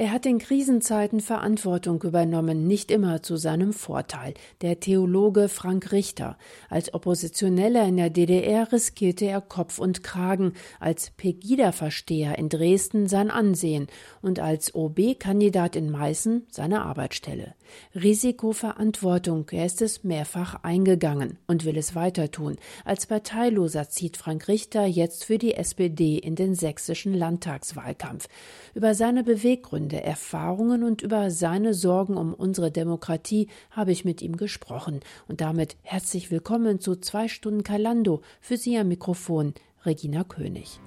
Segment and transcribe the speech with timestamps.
[0.00, 4.34] Er hat in Krisenzeiten Verantwortung übernommen, nicht immer zu seinem Vorteil.
[4.60, 6.38] Der Theologe Frank Richter.
[6.70, 13.28] Als Oppositioneller in der DDR riskierte er Kopf und Kragen, als Pegida-Versteher in Dresden sein
[13.28, 13.88] Ansehen
[14.22, 17.54] und als OB-Kandidat in Meißen seine Arbeitsstelle.
[17.96, 22.56] Risikoverantwortung, er ist es mehrfach eingegangen und will es weiter tun.
[22.84, 28.28] Als Parteiloser zieht Frank Richter jetzt für die SPD in den sächsischen Landtagswahlkampf.
[28.74, 34.22] Über seine Beweggründe der Erfahrungen und über seine Sorgen um unsere Demokratie habe ich mit
[34.22, 35.00] ihm gesprochen.
[35.26, 38.22] Und damit herzlich willkommen zu zwei Stunden Kalando.
[38.40, 40.80] Für Sie am Mikrofon Regina König.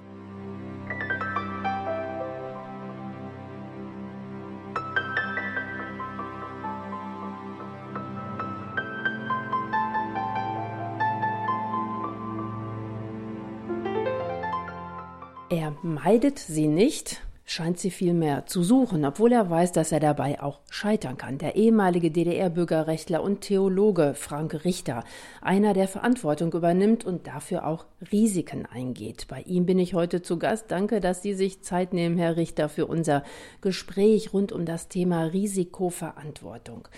[15.52, 20.40] Er meidet sie nicht, scheint sie vielmehr zu suchen, obwohl er weiß, dass er dabei
[20.40, 21.38] auch scheitern kann.
[21.38, 25.04] Der ehemalige DDR-Bürgerrechtler und Theologe Frank Richter,
[25.40, 29.26] einer, der Verantwortung übernimmt und dafür auch Risiken eingeht.
[29.28, 30.66] Bei ihm bin ich heute zu Gast.
[30.68, 33.22] Danke, dass Sie sich Zeit nehmen, Herr Richter, für unser
[33.60, 36.88] Gespräch rund um das Thema Risikoverantwortung.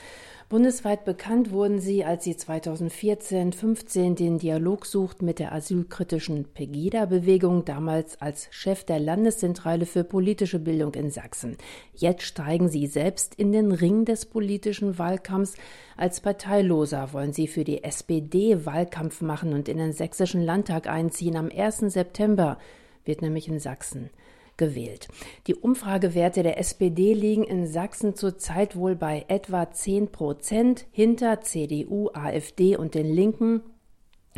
[0.51, 8.21] Bundesweit bekannt wurden sie, als sie 2014-15 den Dialog suchten mit der asylkritischen Pegida-Bewegung, damals
[8.21, 11.57] als Chef der Landeszentrale für politische Bildung in Sachsen.
[11.95, 15.55] Jetzt steigen sie selbst in den Ring des politischen Wahlkampfs.
[15.97, 21.37] Als Parteiloser wollen sie für die SPD Wahlkampf machen und in den sächsischen Landtag einziehen.
[21.37, 21.79] Am 1.
[21.79, 22.59] September
[23.07, 24.11] wird nämlich in Sachsen
[24.57, 25.09] gewählt.
[25.47, 32.11] Die Umfragewerte der SPD liegen in Sachsen zurzeit wohl bei etwa 10 Prozent hinter CDU,
[32.13, 33.63] AfD und den Linken.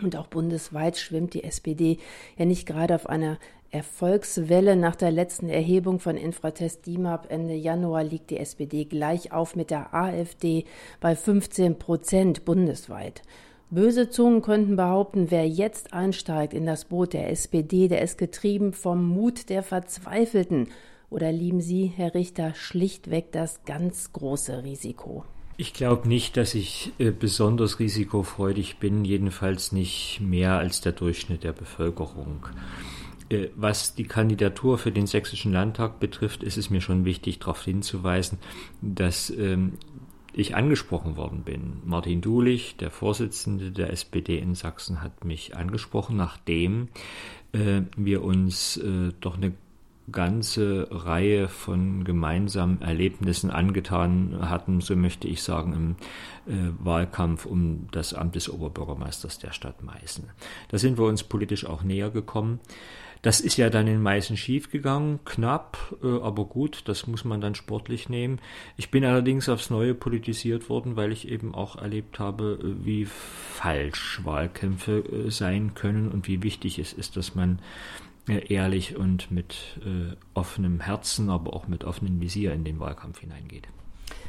[0.02, 1.98] Und auch bundesweit schwimmt die SPD
[2.36, 3.38] ja nicht gerade auf einer
[3.70, 4.76] Erfolgswelle.
[4.76, 9.70] Nach der letzten Erhebung von Infratest DIMAP Ende Januar liegt die SPD gleich auf mit
[9.70, 10.64] der AfD
[11.00, 13.22] bei 15 Prozent bundesweit.
[13.70, 18.72] Böse Zungen könnten behaupten, wer jetzt einsteigt in das Boot der SPD, der ist getrieben
[18.72, 20.68] vom Mut der Verzweifelten.
[21.10, 25.24] Oder lieben Sie, Herr Richter, schlichtweg das ganz große Risiko?
[25.56, 31.44] Ich glaube nicht, dass ich äh, besonders risikofreudig bin, jedenfalls nicht mehr als der Durchschnitt
[31.44, 32.46] der Bevölkerung.
[33.30, 37.64] Äh, was die Kandidatur für den Sächsischen Landtag betrifft, ist es mir schon wichtig, darauf
[37.64, 38.38] hinzuweisen,
[38.82, 39.78] dass ähm,
[40.36, 41.78] ich angesprochen worden bin.
[41.84, 46.88] Martin Dulich, der Vorsitzende der SPD in Sachsen, hat mich angesprochen, nachdem
[47.52, 49.54] äh, wir uns äh, doch eine
[50.12, 57.88] ganze Reihe von gemeinsamen Erlebnissen angetan hatten, so möchte ich sagen, im äh, Wahlkampf um
[57.90, 60.24] das Amt des Oberbürgermeisters der Stadt Meißen.
[60.68, 62.60] Da sind wir uns politisch auch näher gekommen.
[63.26, 67.56] Das ist ja dann in Meißen schiefgegangen, knapp, äh, aber gut, das muss man dann
[67.56, 68.38] sportlich nehmen.
[68.76, 73.04] Ich bin allerdings aufs Neue politisiert worden, weil ich eben auch erlebt habe, äh, wie
[73.04, 77.58] falsch Wahlkämpfe äh, sein können und wie wichtig es ist, dass man
[78.28, 79.80] ehrlich und mit
[80.34, 83.68] offenem Herzen, aber auch mit offenem Visier in den Wahlkampf hineingeht.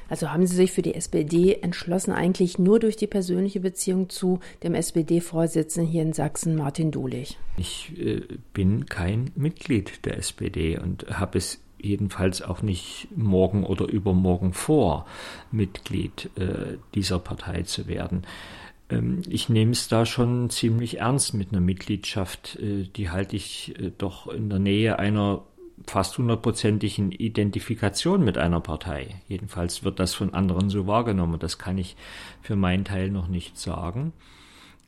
[0.09, 4.39] Also haben Sie sich für die SPD entschlossen, eigentlich nur durch die persönliche Beziehung zu
[4.63, 7.37] dem SPD-Vorsitzenden hier in Sachsen, Martin Dulich?
[7.57, 8.21] Ich äh,
[8.53, 15.05] bin kein Mitglied der SPD und habe es jedenfalls auch nicht morgen oder übermorgen vor,
[15.51, 18.23] Mitglied äh, dieser Partei zu werden.
[18.89, 22.57] Ähm, ich nehme es da schon ziemlich ernst mit einer Mitgliedschaft.
[22.59, 25.43] Äh, die halte ich äh, doch in der Nähe einer
[25.85, 29.15] fast hundertprozentigen Identifikation mit einer Partei.
[29.27, 31.39] Jedenfalls wird das von anderen so wahrgenommen.
[31.39, 31.95] Das kann ich
[32.41, 34.13] für meinen Teil noch nicht sagen.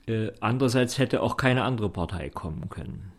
[0.08, 3.12] Äh, andererseits hätte auch keine andere Partei kommen können.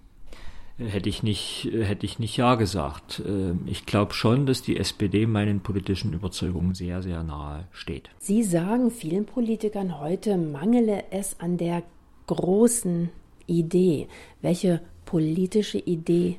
[0.79, 3.23] Äh, hätte ich nicht, äh, hätte ich nicht Ja gesagt.
[3.67, 8.11] Ich glaube schon, dass die SPD meinen politischen Überzeugungen sehr, sehr nahe steht.
[8.19, 11.85] Sie sagen, vielen Politikern heute mangele es an der
[12.27, 13.11] großen
[13.47, 14.09] Idee.
[14.43, 16.39] Welche politische Idee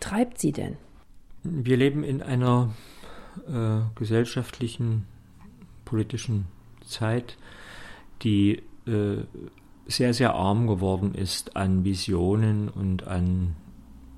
[0.00, 0.76] treibt sie denn?
[1.42, 2.74] Wir leben in einer
[3.46, 5.06] äh, gesellschaftlichen,
[5.84, 6.46] politischen
[6.84, 7.36] Zeit,
[8.22, 9.24] die äh,
[9.86, 13.56] sehr, sehr arm geworden ist an Visionen und an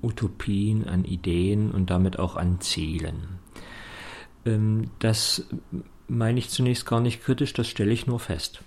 [0.01, 3.39] Utopien, an Ideen und damit auch an Zielen.
[4.45, 5.47] Ähm, das
[6.07, 8.63] meine ich zunächst gar nicht kritisch, das stelle ich nur fest.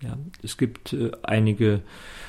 [0.00, 1.82] Ja, es gibt äh, einige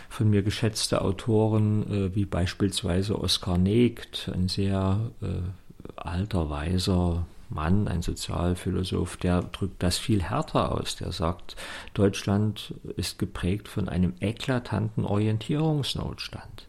[0.10, 5.27] von mir geschätzte Autoren, äh, wie beispielsweise Oskar Negt, ein sehr äh,
[5.95, 10.95] alter, weiser Mann, ein Sozialphilosoph, der drückt das viel härter aus.
[10.95, 11.56] Der sagt,
[11.94, 16.68] Deutschland ist geprägt von einem eklatanten Orientierungsnotstand.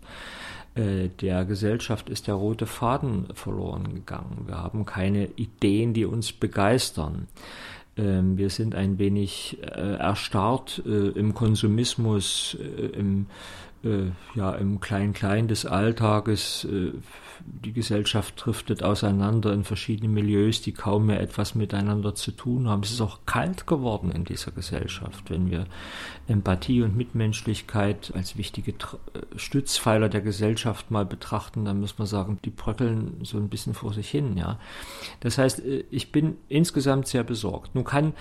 [0.75, 4.45] äh, der Gesellschaft ist der rote Faden verloren gegangen.
[4.47, 7.27] Wir haben keine Ideen, die uns begeistern.
[7.97, 12.57] Ähm, wir sind ein wenig äh, erstarrt äh, im Konsumismus,
[12.95, 13.27] im
[13.85, 16.65] äh, ja im Klein-Klein des Alltages.
[16.65, 16.93] Äh,
[17.45, 22.83] die Gesellschaft driftet auseinander in verschiedene Milieus, die kaum mehr etwas miteinander zu tun haben.
[22.83, 25.67] Es ist auch kalt geworden in dieser Gesellschaft, wenn wir
[26.29, 28.75] Empathie und Mitmenschlichkeit als wichtige äh,
[29.37, 33.93] Stützpfeiler der Gesellschaft mal betrachten, dann muss man sagen, die bröckeln so ein bisschen vor
[33.95, 34.37] sich hin.
[34.37, 34.59] Ja,
[35.21, 37.75] das heißt, äh, ich bin insgesamt sehr besorgt.
[37.75, 38.13] Nun kann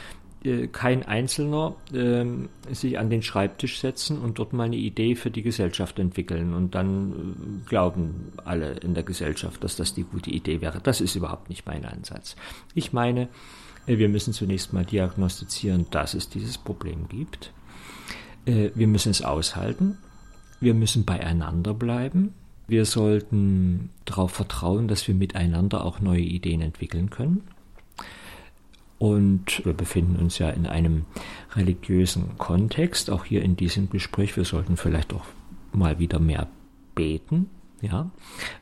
[0.43, 2.25] äh, kein Einzelner äh,
[2.73, 6.75] sich an den Schreibtisch setzen und dort mal eine Idee für die Gesellschaft entwickeln und
[6.75, 10.79] dann äh, glauben alle in der Gesellschaft, dass das die gute Idee wäre.
[10.81, 12.35] Das ist überhaupt nicht mein Ansatz.
[12.73, 13.27] Ich meine,
[13.85, 17.51] äh, wir müssen zunächst mal diagnostizieren, dass es dieses Problem gibt.
[18.45, 19.97] Äh, wir müssen es aushalten.
[20.61, 22.33] Wir müssen beieinander bleiben.
[22.67, 27.41] Wir sollten darauf vertrauen, dass wir miteinander auch neue Ideen entwickeln können.
[28.99, 31.05] Und wir befinden uns ja in einem
[31.55, 34.35] religiösen Kontext, auch hier in diesem Gespräch.
[34.35, 35.25] Wir sollten vielleicht auch
[35.71, 36.47] mal wieder mehr
[36.95, 37.49] beten,
[37.81, 38.11] ja,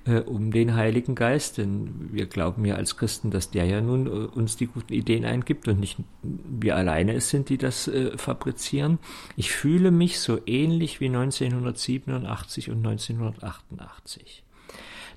[0.06, 4.06] äh, um den Heiligen Geist, denn wir glauben ja als Christen, dass der ja nun
[4.06, 8.16] äh, uns die guten Ideen eingibt und nicht wir alleine es sind, die das äh,
[8.16, 9.00] fabrizieren.
[9.36, 14.44] Ich fühle mich so ähnlich wie 1987 und 1988.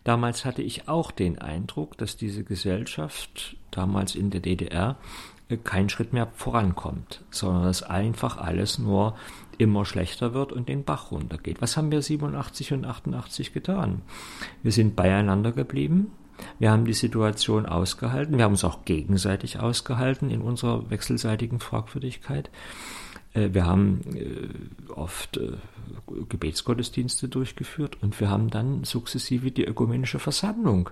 [0.02, 4.96] Damals hatte ich auch den Eindruck, dass diese Gesellschaft damals in der DDR
[5.50, 9.16] äh, keinen Schritt mehr vorankommt, sondern dass einfach alles nur
[9.58, 11.60] immer schlechter wird und den Bach runtergeht.
[11.60, 14.02] Was haben wir 87 und 88 getan?
[14.62, 16.12] Wir sind beieinander geblieben.
[16.58, 18.38] Wir haben die Situation ausgehalten.
[18.38, 22.50] Wir haben uns auch gegenseitig ausgehalten in unserer wechselseitigen Fragwürdigkeit.
[23.34, 25.38] Äh, wir haben äh, oft
[26.28, 30.90] Gebetsgottesdienste durchgeführt und wir haben dann sukzessive die ökumenische Versammlung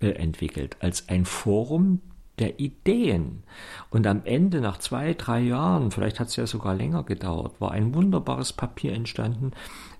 [0.00, 2.00] entwickelt als ein Forum
[2.38, 3.42] der Ideen.
[3.90, 7.72] Und am Ende, nach zwei, drei Jahren, vielleicht hat es ja sogar länger gedauert, war
[7.72, 9.52] ein wunderbares Papier entstanden,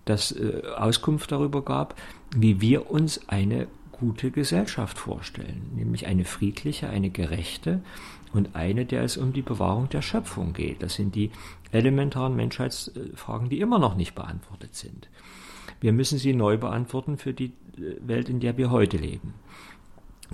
[0.04, 0.34] das
[0.76, 1.94] Auskunft darüber gab,
[2.36, 7.80] wie wir uns eine gute Gesellschaft vorstellen, nämlich eine friedliche, eine gerechte
[8.32, 10.82] und eine, der es um die Bewahrung der Schöpfung geht.
[10.82, 11.30] Das sind die
[11.72, 15.08] elementaren Menschheitsfragen, die immer noch nicht beantwortet sind.
[15.80, 19.34] Wir müssen sie neu beantworten für die äh, Welt, in der wir heute leben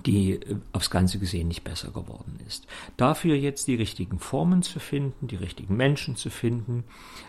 [0.07, 2.67] die äh, aufs Ganze gesehen nicht besser geworden ist.
[2.97, 6.85] Dafür jetzt die richtigen Formen zu finden, die richtigen Menschen zu finden,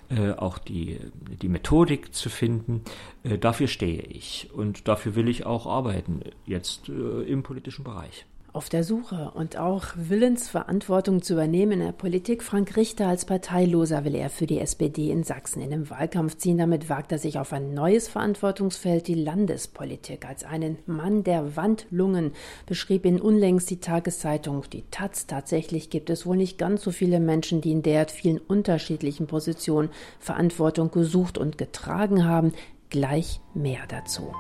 [0.10, 1.00] äh, auch die,
[1.42, 2.82] die Methodik zu finden,
[3.24, 8.26] äh, dafür stehe ich und dafür will ich auch arbeiten, jetzt äh, im politischen Bereich.
[8.54, 12.44] Auf der Suche und auch willens, Verantwortung zu übernehmen in der Politik.
[12.44, 16.60] Frank Richter als Parteiloser will er für die SPD in Sachsen in den Wahlkampf ziehen.
[16.60, 20.28] Damit wagt er sich auf ein neues Verantwortungsfeld, die Landespolitik.
[20.28, 22.34] Als einen Mann der Wandlungen
[22.68, 25.26] beschrieb ihn unlängst die Tageszeitung Die Taz.
[25.26, 29.90] Tatsächlich gibt es wohl nicht ganz so viele Menschen, die in derart vielen unterschiedlichen Positionen
[30.20, 32.54] Verantwortung gesucht und getragen haben.
[32.92, 34.32] Gleich mehr dazu.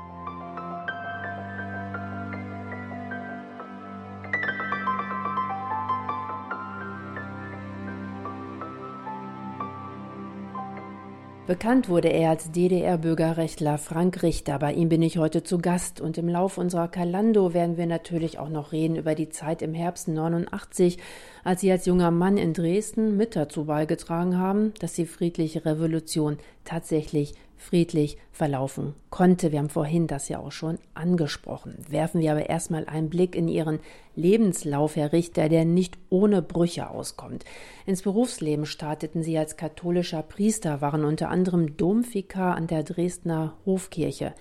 [11.46, 14.58] Bekannt wurde er als DDR-Bürgerrechtler Frank Richter.
[14.60, 18.40] Bei ihm bin ich heute zu Gast und im Lauf unserer Kalando werden wir natürlich
[18.40, 21.00] auch noch reden über die Zeit im Herbst 89,
[21.44, 26.38] als Sie als junger Mann in Dresden mit dazu beigetragen haben, dass die friedliche Revolution
[26.66, 29.52] tatsächlich friedlich verlaufen konnte.
[29.52, 31.78] Wir haben vorhin das ja auch schon angesprochen.
[31.90, 33.80] Werfen wir aber erstmal einen Blick in Ihren
[34.16, 37.46] Lebenslauf, Herr Richter, der nicht ohne Brüche auskommt.
[37.86, 44.34] Ins Berufsleben starteten Sie als katholischer Priester, waren unter anderem Domvikar an der Dresdner Hofkirche.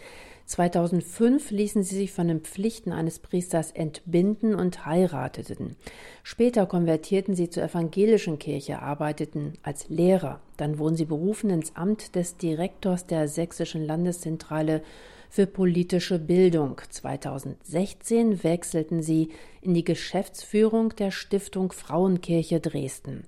[0.53, 5.77] 2005 ließen sie sich von den Pflichten eines Priesters entbinden und heirateten.
[6.23, 10.41] Später konvertierten sie zur evangelischen Kirche, arbeiteten als Lehrer.
[10.59, 14.83] Dann wurden sie berufen ins Amt des Direktors der Sächsischen Landeszentrale
[15.31, 16.79] für politische Bildung.
[16.87, 19.31] 2016 wechselten sie
[19.63, 23.25] in die Geschäftsführung der Stiftung Frauenkirche Dresden.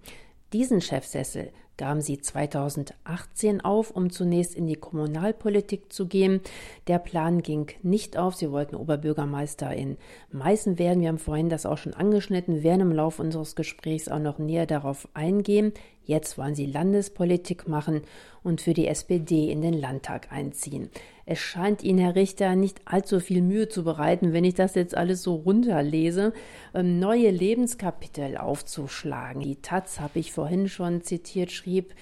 [0.53, 6.41] Diesen Chefsessel gaben sie 2018 auf, um zunächst in die Kommunalpolitik zu gehen.
[6.87, 8.35] Der Plan ging nicht auf.
[8.35, 9.97] Sie wollten Oberbürgermeister in
[10.33, 11.01] Meißen werden.
[11.01, 14.67] Wir haben vorhin das auch schon angeschnitten, werden im Laufe unseres Gesprächs auch noch näher
[14.67, 15.73] darauf eingehen.
[16.05, 18.03] Jetzt wollen sie Landespolitik machen
[18.43, 20.91] und für die SPD in den Landtag einziehen.
[21.27, 24.95] Es scheint Ihnen, Herr Richter, nicht allzu viel Mühe zu bereiten, wenn ich das jetzt
[24.95, 26.35] alles so runterlese,
[26.75, 29.43] ähm, neue Lebenskapitel aufzuschlagen.
[29.43, 31.95] Die Taz, habe ich vorhin schon zitiert, schrieb,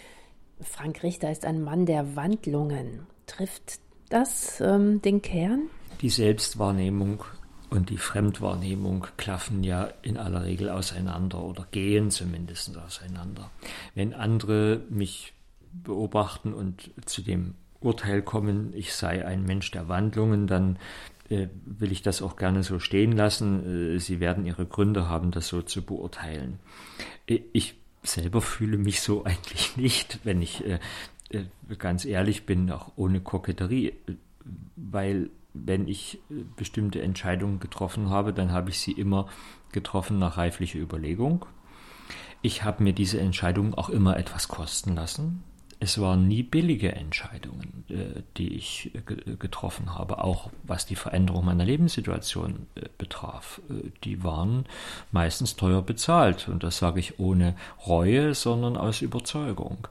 [0.61, 3.07] Frank Richter ist ein Mann der Wandlungen.
[3.27, 3.79] Trifft
[4.09, 5.69] das ähm, den Kern?
[6.01, 7.25] Die Selbstwahrnehmung
[7.73, 13.51] und die Fremdwahrnehmung klaffen ja in aller Regel auseinander oder gehen zumindest auseinander.
[13.95, 15.33] Wenn andere mich
[15.73, 20.79] beobachten und zu dem Urteil kommen, ich sei ein Mensch der Wandlungen, dann
[21.31, 23.95] äh, will ich das auch gerne so stehen lassen.
[23.95, 26.59] Äh, sie werden ihre Gründe haben, das so zu beurteilen.
[27.27, 30.79] Äh, ich selber fühle mich so eigentlich nicht, wenn ich äh,
[31.31, 31.45] äh,
[31.79, 33.95] ganz ehrlich bin, auch ohne Koketterie,
[34.77, 39.27] weil wenn ich äh, bestimmte Entscheidungen getroffen habe, dann habe ich sie immer
[39.73, 41.47] getroffen nach reiflicher Überlegung.
[42.43, 45.45] Ich habe mir diese Entscheidungen auch immer etwas kosten lassen.
[45.79, 48.93] Es waren nie billige Entscheidungen, äh, die ich
[49.39, 53.61] getroffen habe, auch was die Veränderung meiner Lebenssituation äh, betraf.
[54.05, 54.67] Die waren
[55.11, 57.57] meistens teuer bezahlt und das sage ich ohne
[57.87, 59.89] Reue, sondern aus Überzeugung.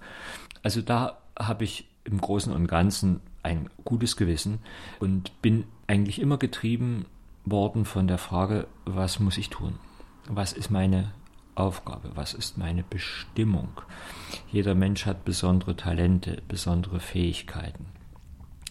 [0.63, 4.59] Also da habe ich im Großen und Ganzen ein gutes Gewissen
[4.99, 7.05] und bin eigentlich immer getrieben
[7.45, 9.79] worden von der Frage, was muss ich tun?
[10.27, 11.11] Was ist meine
[11.55, 12.11] Aufgabe?
[12.15, 13.69] Was ist meine Bestimmung?
[14.51, 17.87] Jeder Mensch hat besondere Talente, besondere Fähigkeiten.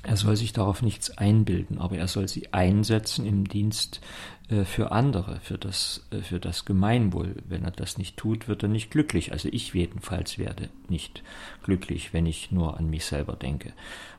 [0.02, 4.00] Er soll sich darauf nichts einbilden, aber er soll sie einsetzen im Dienst
[4.64, 7.36] für andere, für das, äh, für das Gemeinwohl.
[7.48, 9.32] Wenn er das nicht tut, wird er nicht glücklich.
[9.32, 11.22] Also ich jedenfalls werde nicht
[11.62, 13.72] glücklich, wenn ich nur an mich selber denke.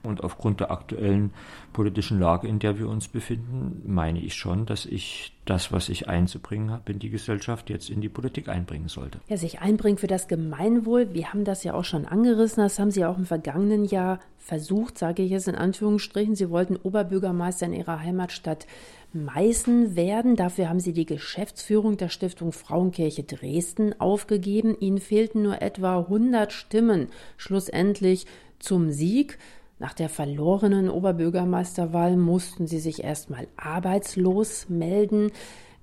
[0.03, 1.31] Und aufgrund der aktuellen
[1.73, 6.07] politischen Lage, in der wir uns befinden, meine ich schon, dass ich das, was ich
[6.07, 9.19] einzubringen habe in die Gesellschaft, jetzt in die Politik einbringen sollte.
[9.27, 11.13] Ja, sich einbringen für das Gemeinwohl.
[11.13, 12.63] Wir haben das ja auch schon angerissen.
[12.63, 16.35] Das haben Sie auch im vergangenen Jahr versucht, sage ich jetzt in Anführungsstrichen.
[16.35, 18.65] Sie wollten Oberbürgermeister in Ihrer Heimatstadt
[19.13, 20.35] Meißen werden.
[20.35, 24.75] Dafür haben sie die Geschäftsführung der Stiftung Frauenkirche Dresden aufgegeben.
[24.79, 28.25] Ihnen fehlten nur etwa 100 Stimmen schlussendlich
[28.59, 29.37] zum Sieg.
[29.79, 35.31] Nach der verlorenen Oberbürgermeisterwahl mussten sie sich erstmal arbeitslos melden.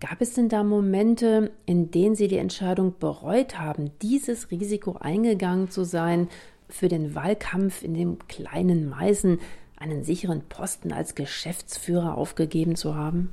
[0.01, 5.71] Gab es denn da Momente, in denen Sie die Entscheidung bereut haben, dieses Risiko eingegangen
[5.71, 6.29] zu sein,
[6.69, 9.41] für den Wahlkampf in dem kleinen Meißen
[9.81, 13.31] einen sicheren Posten als Geschäftsführer aufgegeben zu haben?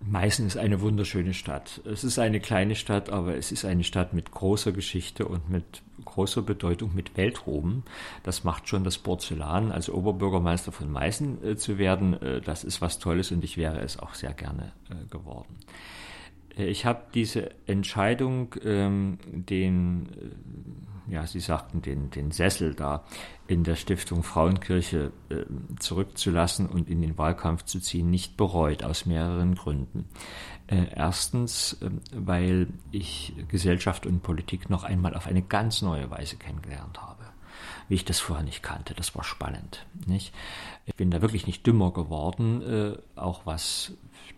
[0.00, 1.80] Meißen ist eine wunderschöne Stadt.
[1.84, 5.82] Es ist eine kleine Stadt, aber es ist eine Stadt mit großer Geschichte und mit
[6.04, 7.82] großer Bedeutung, mit Weltruhm.
[8.22, 12.14] Das macht schon das Porzellan, als Oberbürgermeister von Meißen äh, zu werden.
[12.22, 15.56] Äh, das ist was Tolles und ich wäre es auch sehr gerne äh, geworden.
[16.56, 20.08] Äh, ich habe diese Entscheidung, ähm, den
[21.10, 23.04] ja, Sie sagten, den, den Sessel da
[23.46, 25.44] in der Stiftung Frauenkirche äh,
[25.78, 30.08] zurückzulassen und in den Wahlkampf zu ziehen, nicht bereut, aus mehreren Gründen.
[30.66, 36.36] Äh, erstens, äh, weil ich Gesellschaft und Politik noch einmal auf eine ganz neue Weise
[36.36, 37.18] kennengelernt habe
[37.88, 38.94] wie ich das vorher nicht kannte.
[38.94, 39.86] Das war spannend.
[40.06, 40.34] Nicht?
[40.84, 43.92] Ich bin da wirklich nicht dümmer geworden, äh, auch was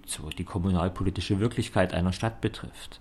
[0.07, 3.01] so die kommunalpolitische Wirklichkeit einer Stadt betrifft.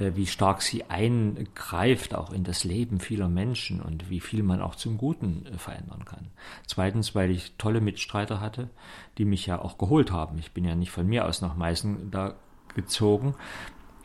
[0.00, 4.60] Äh, wie stark sie eingreift auch in das Leben vieler Menschen und wie viel man
[4.60, 6.28] auch zum Guten äh, verändern kann.
[6.66, 8.70] Zweitens, weil ich tolle Mitstreiter hatte,
[9.18, 10.38] die mich ja auch geholt haben.
[10.38, 12.34] Ich bin ja nicht von mir aus nach Meißen da
[12.74, 13.34] gezogen.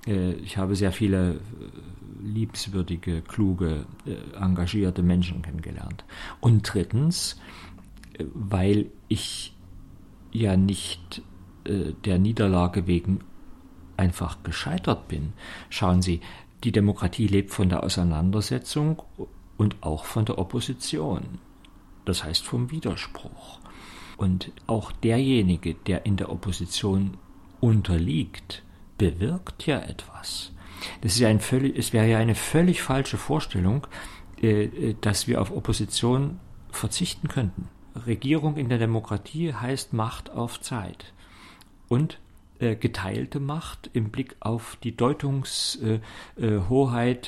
[0.05, 1.39] Äh, ich habe sehr viele
[2.21, 3.85] liebenswürdige, kluge,
[4.39, 6.05] engagierte Menschen kennengelernt.
[6.39, 7.39] Und drittens,
[8.33, 9.55] weil ich
[10.31, 11.21] ja nicht
[11.67, 13.19] der Niederlage wegen
[13.97, 15.33] einfach gescheitert bin.
[15.69, 16.21] Schauen Sie,
[16.63, 19.01] die Demokratie lebt von der Auseinandersetzung
[19.57, 21.39] und auch von der Opposition.
[22.05, 23.59] Das heißt vom Widerspruch.
[24.17, 27.17] Und auch derjenige, der in der Opposition
[27.59, 28.63] unterliegt,
[28.97, 30.51] bewirkt ja etwas.
[31.01, 33.87] Das ist ein völlig, es wäre ja eine völlig falsche Vorstellung,
[34.41, 36.39] äh, äh, dass wir auf Opposition
[36.71, 37.69] verzichten könnten.
[37.95, 41.13] Regierung in der Demokratie heißt Macht auf Zeit.
[41.87, 42.19] Und
[42.59, 46.01] geteilte Macht im Blick auf die Deutungshoheit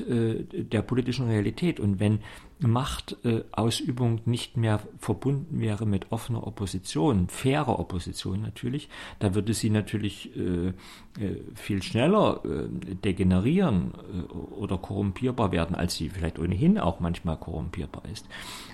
[0.02, 1.80] äh, äh, der politischen Realität.
[1.80, 2.20] Und wenn
[2.60, 10.32] Machtausübung nicht mehr verbunden wäre mit offener Opposition, fairer Opposition natürlich, da würde sie natürlich
[11.54, 12.42] viel schneller
[13.06, 13.92] degenerieren
[14.32, 18.26] oder korrumpierbar werden, als sie vielleicht ohnehin auch manchmal korrumpierbar ist.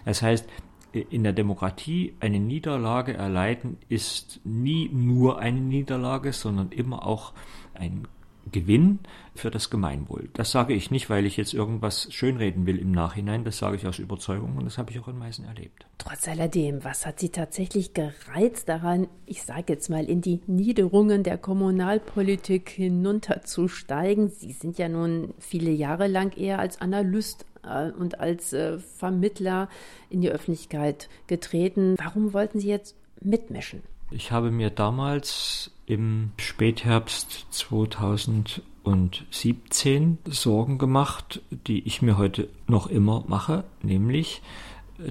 [0.05, 0.48] Das heißt,
[0.94, 7.34] in der Demokratie eine Niederlage erleiden ist nie nur eine Niederlage, sondern immer auch
[7.74, 8.08] ein
[8.52, 9.00] Gewinn
[9.36, 10.30] für das Gemeinwohl.
[10.34, 13.88] Das sage ich nicht, weil ich jetzt irgendwas schönreden will im Nachhinein, das sage ich
[13.88, 15.86] aus Überzeugung und das habe ich auch in Meißen erlebt.
[15.98, 21.24] Trotz alledem, was hat Sie tatsächlich gereizt daran, ich sage jetzt mal, in die Niederungen
[21.24, 24.30] der Kommunalpolitik hinunterzusteigen?
[24.30, 29.70] Sie sind ja nun viele Jahre lang eher als Analyst und als äh, Vermittler
[30.10, 31.96] in die Öffentlichkeit getreten.
[31.98, 33.84] Warum wollten Sie jetzt mitmischen?
[34.12, 43.24] Ich habe mir damals im Spätherbst 2017 Sorgen gemacht, die ich mir heute noch immer
[43.27, 44.41] mache, nämlich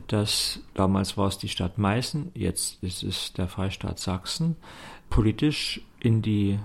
[0.06, 4.56] dass damals war es die Stadt Meißen, jetzt ist es der Freistaat Sachsen,
[5.10, 6.58] politisch in die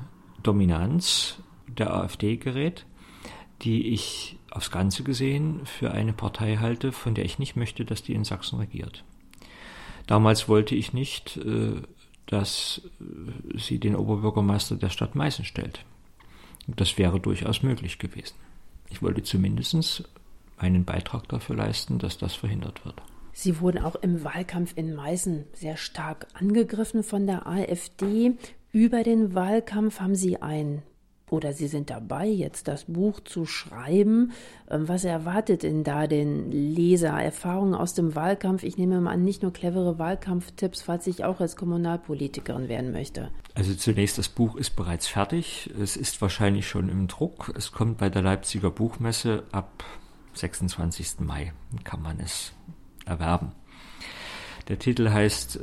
[0.44, 2.86] Dominanz der AfD gerät,
[3.62, 8.04] die ich aufs Ganze gesehen für eine Partei halte, von der ich nicht möchte, dass
[8.04, 9.04] die in Sachsen regiert.
[10.08, 11.82] Damals wollte ich nicht, äh,
[12.26, 15.84] dass äh, sie den Oberbürgermeister der Stadt Meißen stellt.
[16.68, 18.36] Das wäre durchaus möglich gewesen.
[18.90, 20.04] Ich wollte zumindest
[20.58, 23.02] einen Beitrag dafür leisten, dass das verhindert wird.
[23.34, 28.34] Sie wurden auch im Wahlkampf in Meißen sehr stark angegriffen von der AfD.
[28.72, 30.82] Über den Wahlkampf haben Sie ein
[31.30, 34.32] oder Sie sind dabei, jetzt das Buch zu schreiben.
[34.70, 37.10] Ähm, was erwartet denn da den Leser?
[37.10, 38.64] Erfahrungen aus dem Wahlkampf?
[38.64, 43.30] Ich nehme mal an, nicht nur clevere Wahlkampftipps, falls ich auch als Kommunalpolitikerin werden möchte.
[43.56, 45.70] Also zunächst, das Buch ist bereits fertig.
[45.80, 47.52] Es ist wahrscheinlich schon im Druck.
[47.56, 49.84] Es kommt bei der Leipziger Buchmesse ab
[50.34, 51.20] 26.
[51.20, 51.52] Mai
[51.84, 52.54] kann man es
[53.06, 53.52] erwerben.
[54.68, 55.60] Der Titel heißt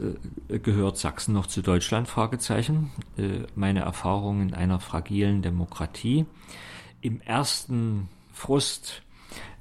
[0.49, 2.09] äh, Gehört Sachsen noch zu Deutschland?
[2.09, 2.91] Fragezeichen.
[3.17, 6.27] Äh, meine Erfahrungen in einer fragilen Demokratie.
[7.01, 9.03] Im ersten Frust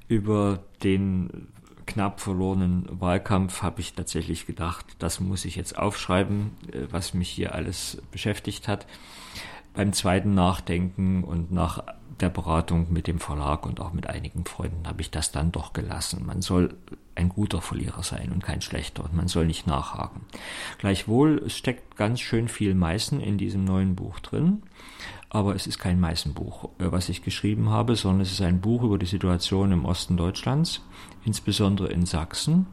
[0.08, 1.48] über den
[1.86, 7.28] knapp verlorenen Wahlkampf habe ich tatsächlich gedacht, das muss ich jetzt aufschreiben, äh, was mich
[7.28, 8.86] hier alles beschäftigt hat.
[9.74, 11.82] Beim zweiten Nachdenken und nach
[12.20, 15.72] der Beratung mit dem Verlag und auch mit einigen Freunden habe ich das dann doch
[15.72, 16.24] gelassen.
[16.24, 16.76] Man soll
[17.16, 20.22] ein guter Verlierer sein und kein schlechter und man soll nicht nachhaken.
[20.78, 24.62] Gleichwohl, es steckt ganz schön viel Meißen in diesem neuen Buch drin,
[25.30, 28.82] aber es ist kein Meißenbuch, äh, was ich geschrieben habe, sondern es ist ein Buch
[28.82, 30.82] über die Situation im Osten Deutschlands,
[31.24, 32.66] insbesondere in Sachsen.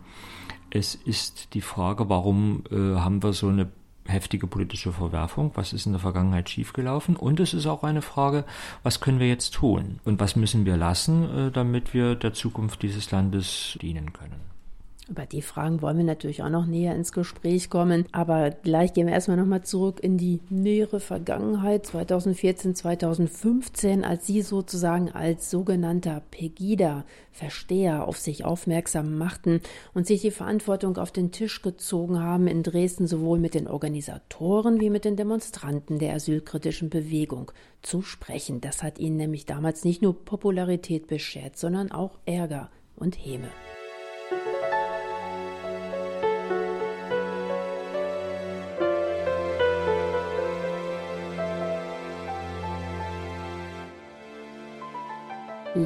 [0.70, 3.70] Es ist die Frage, warum äh, haben wir so eine
[4.08, 7.16] heftige politische Verwerfung, was ist in der Vergangenheit schiefgelaufen?
[7.16, 8.46] Und es ist auch eine Frage,
[8.84, 10.00] was können wir jetzt tun?
[10.04, 14.51] Und was müssen wir lassen, äh, damit wir der Zukunft dieses Landes dienen können.
[15.12, 18.06] Über die Fragen wollen wir natürlich auch noch näher ins Gespräch kommen.
[18.14, 24.42] Aber gleich gehen wir erstmal nochmal zurück in die nähere Vergangenheit, 2014, 2015, als Sie
[24.42, 29.60] sozusagen als sogenannter Pegida-Versteher auf sich aufmerksam machten
[29.94, 34.80] und sich die Verantwortung auf den Tisch gezogen haben in Dresden sowohl mit den Organisatoren
[34.80, 38.62] wie mit den Demonstranten der asylkritischen Bewegung zu sprechen.
[38.62, 43.50] Das hat Ihnen nämlich damals nicht nur Popularität beschert, sondern auch Ärger und Häme.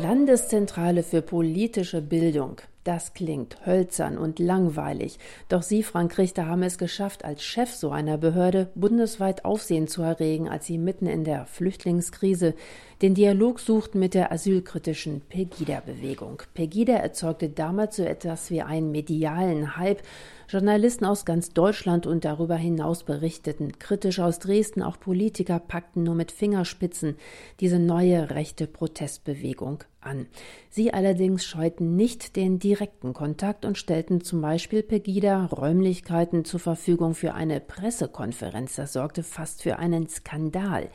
[0.01, 2.62] Landeszentrale für politische Bildung.
[2.86, 5.17] Das klingt hölzern und langweilig.
[5.49, 10.03] Doch Sie, Frank Richter, haben es geschafft, als Chef so einer Behörde bundesweit Aufsehen zu
[10.03, 12.53] erregen, als Sie mitten in der Flüchtlingskrise
[13.01, 16.43] den Dialog suchten mit der asylkritischen Pegida-Bewegung.
[16.53, 20.03] Pegida erzeugte damals so etwas wie einen medialen Hype.
[20.47, 26.13] Journalisten aus ganz Deutschland und darüber hinaus berichteten kritisch aus Dresden, auch Politiker packten nur
[26.13, 27.15] mit Fingerspitzen
[27.60, 30.27] diese neue rechte Protestbewegung an.
[30.69, 37.15] Sie allerdings scheuten nicht den direkten Kontakt und stellten zum Beispiel Pegida Räumlichkeiten zur Verfügung
[37.15, 38.75] für eine Pressekonferenz.
[38.75, 40.89] Das sorgte fast für einen Skandal.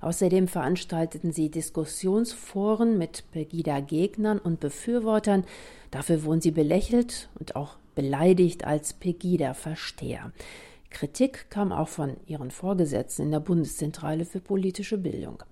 [0.00, 5.44] Außerdem veranstalteten sie Diskussionsforen mit Pegida-Gegnern und Befürwortern.
[5.92, 10.30] Dafür wurden sie belächelt und auch beleidigt als Pegida-Versteher.
[10.90, 15.42] Kritik kam auch von ihren Vorgesetzten in der Bundeszentrale für politische Bildung.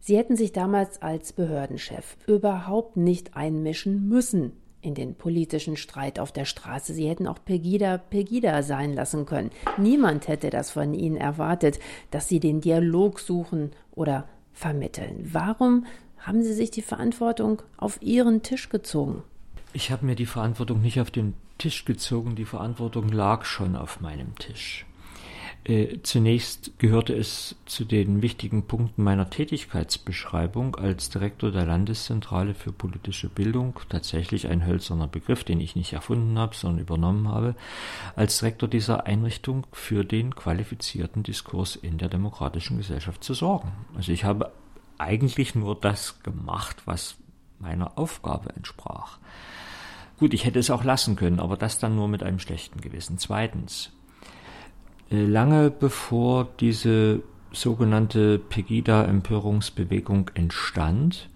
[0.00, 6.32] Sie hätten sich damals als Behördenchef überhaupt nicht einmischen müssen in den politischen Streit auf
[6.32, 6.94] der Straße.
[6.94, 9.50] Sie hätten auch Pegida Pegida sein lassen können.
[9.76, 11.78] Niemand hätte das von Ihnen erwartet,
[12.10, 15.28] dass Sie den Dialog suchen oder vermitteln.
[15.30, 15.84] Warum
[16.18, 19.22] haben Sie sich die Verantwortung auf Ihren Tisch gezogen?
[19.72, 24.00] Ich habe mir die Verantwortung nicht auf den Tisch gezogen, die Verantwortung lag schon auf
[24.00, 24.86] meinem Tisch.
[25.62, 32.72] Äh, zunächst gehörte es zu den wichtigen Punkten meiner Tätigkeitsbeschreibung als Direktor der Landeszentrale für
[32.72, 37.54] politische Bildung, tatsächlich ein hölzerner Begriff, den ich nicht erfunden habe, sondern übernommen habe,
[38.16, 43.72] als Direktor dieser Einrichtung für den qualifizierten Diskurs in der demokratischen Gesellschaft zu sorgen.
[43.94, 44.52] Also ich habe
[44.96, 47.16] eigentlich nur das gemacht, was
[47.60, 49.18] meiner Aufgabe entsprach.
[50.18, 53.18] Gut, ich hätte es auch lassen können, aber das dann nur mit einem schlechten Gewissen.
[53.18, 53.90] Zweitens,
[55.10, 61.30] äh, lange bevor diese sogenannte Pegida-Empörungsbewegung entstand,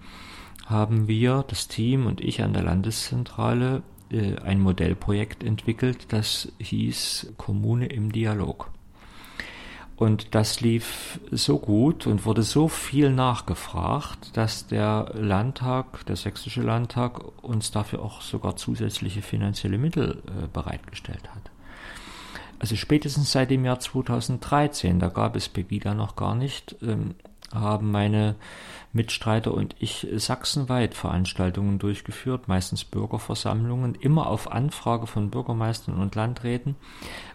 [0.66, 7.34] haben wir, das Team und ich an der Landeszentrale, äh, ein Modellprojekt entwickelt, das hieß
[7.36, 8.70] Kommune im Dialog.
[9.96, 16.62] Und das lief so gut und wurde so viel nachgefragt, dass der Landtag, der sächsische
[16.62, 21.50] Landtag, uns dafür auch sogar zusätzliche finanzielle Mittel äh, bereitgestellt hat.
[22.58, 27.14] Also spätestens seit dem Jahr 2013, da gab es Pegida noch gar nicht, ähm,
[27.52, 28.34] haben meine
[28.92, 36.76] Mitstreiter und ich sachsenweit Veranstaltungen durchgeführt, meistens Bürgerversammlungen, immer auf Anfrage von Bürgermeistern und Landräten,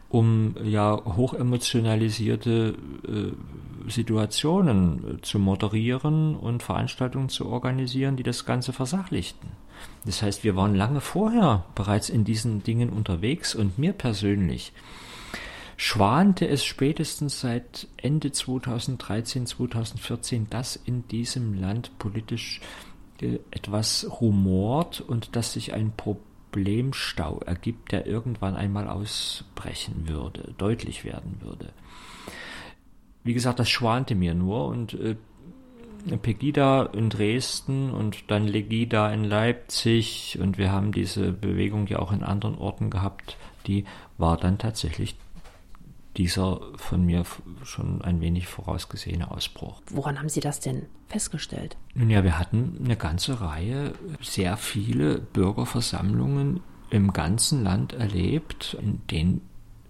[0.10, 2.76] um ja hochemotionalisierte
[3.08, 9.52] äh, Situationen äh, zu moderieren und Veranstaltungen zu organisieren, die das Ganze versachlichten.
[10.06, 14.74] Das heißt, wir waren lange vorher bereits in diesen Dingen unterwegs und mir persönlich
[15.78, 22.60] schwante es spätestens seit Ende 2013, 2014, dass in diesem Land politisch
[23.22, 25.94] äh, etwas rumort und dass sich ein
[26.52, 31.72] Problemstau ergibt, der irgendwann einmal ausbrechen würde, deutlich werden würde.
[33.24, 35.16] Wie gesagt, das schwante mir nur und äh,
[36.22, 42.12] Pegida in Dresden und dann Legida in Leipzig und wir haben diese Bewegung ja auch
[42.12, 43.86] in anderen Orten gehabt, die
[44.18, 45.16] war dann tatsächlich
[46.20, 47.24] dieser von mir
[47.64, 49.82] schon ein wenig vorausgesehene Ausbruch.
[49.90, 51.78] Woran haben Sie das denn festgestellt?
[51.96, 59.02] Nun ja, wir hatten eine ganze Reihe, sehr viele Bürgerversammlungen im ganzen Land erlebt, in
[59.08, 59.42] denen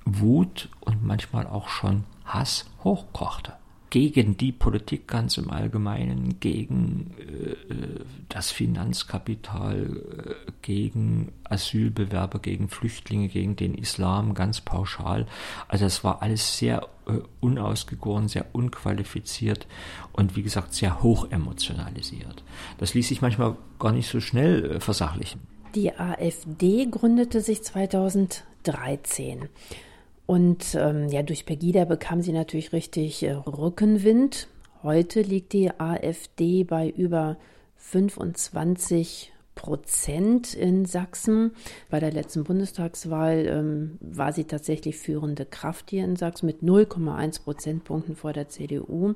[0.06, 3.54] Wut und manchmal auch schon Hass hochkochte
[3.90, 7.56] gegen die Politik ganz im Allgemeinen, gegen äh,
[8.30, 10.02] das Finanzkapital,
[10.48, 15.26] äh, gegen Asylbewerber, gegen Flüchtlinge, gegen den Islam ganz pauschal.
[15.68, 19.68] Also es war alles sehr äh, unausgegoren, sehr unqualifiziert
[20.14, 22.44] und wie gesagt sehr hoch emotionalisiert.
[22.78, 25.42] Das ließ sich manchmal gar nicht so schnell äh, versachlichen.
[25.76, 29.50] Die AfD gründete sich 2013.
[30.30, 34.48] Und ähm, ja, durch Pegida bekam sie natürlich richtig äh, Rückenwind.
[34.84, 37.38] Heute liegt die AfD bei über
[37.78, 41.54] 25 Prozent in Sachsen.
[41.90, 47.42] Bei der letzten Bundestagswahl ähm, war sie tatsächlich führende Kraft hier in Sachsen mit 0,1
[47.42, 49.16] Prozentpunkten vor der CDU.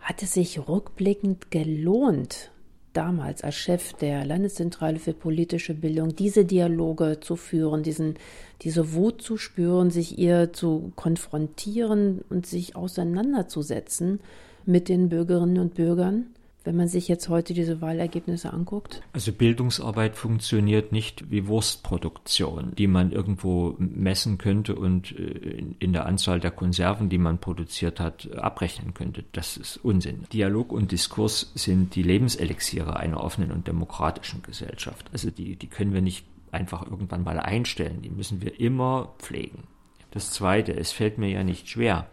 [0.00, 2.50] Hat es sich rückblickend gelohnt,
[2.96, 8.14] damals als Chef der Landeszentrale für politische Bildung diese Dialoge zu führen, diesen,
[8.62, 14.20] diese Wut zu spüren, sich ihr zu konfrontieren und sich auseinanderzusetzen
[14.64, 16.33] mit den Bürgerinnen und Bürgern?
[16.64, 19.02] Wenn man sich jetzt heute diese Wahlergebnisse anguckt?
[19.12, 26.06] Also Bildungsarbeit funktioniert nicht wie Wurstproduktion, die man irgendwo messen könnte und äh, in der
[26.06, 29.24] Anzahl der Konserven, die man produziert hat, abrechnen könnte.
[29.32, 30.24] Das ist Unsinn.
[30.32, 35.06] Dialog und Diskurs sind die Lebenselixiere einer offenen und demokratischen Gesellschaft.
[35.12, 38.00] Also die, die können wir nicht einfach irgendwann mal einstellen.
[38.00, 39.64] Die müssen wir immer pflegen.
[40.12, 42.08] Das Zweite, es fällt mir ja nicht schwer.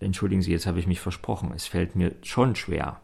[0.00, 1.52] Entschuldigen Sie, jetzt habe ich mich versprochen.
[1.54, 3.00] Es fällt mir schon schwer,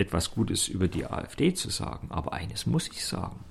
[0.00, 3.44] etwas Gutes über die AfD zu sagen, aber eines muss ich sagen.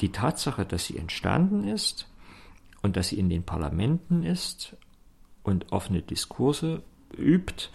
[0.00, 2.08] Die Tatsache, dass sie entstanden ist
[2.82, 4.76] und dass sie in den Parlamenten ist
[5.42, 6.82] und offene Diskurse
[7.16, 7.68] übt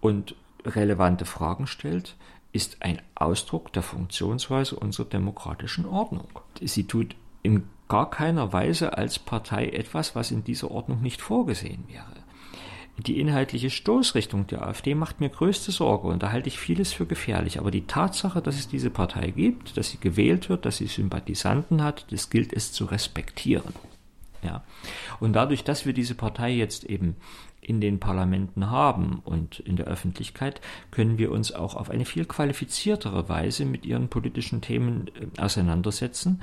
[0.00, 2.16] und relevante Fragen stellt,
[2.52, 6.28] ist ein Ausdruck der Funktionsweise unserer demokratischen Ordnung.
[6.60, 11.84] Sie tut in gar keiner Weise als Partei etwas, was in dieser Ordnung nicht vorgesehen
[11.88, 12.21] wäre.
[12.98, 17.06] Die inhaltliche Stoßrichtung der AfD macht mir größte Sorge und da halte ich vieles für
[17.06, 17.58] gefährlich.
[17.58, 21.82] Aber die Tatsache, dass es diese Partei gibt, dass sie gewählt wird, dass sie Sympathisanten
[21.82, 23.72] hat, das gilt es zu respektieren.
[24.42, 24.62] Ja.
[25.20, 27.16] Und dadurch, dass wir diese Partei jetzt eben
[27.62, 32.24] in den Parlamenten haben und in der Öffentlichkeit, können wir uns auch auf eine viel
[32.24, 36.42] qualifiziertere Weise mit ihren politischen Themen äh, auseinandersetzen,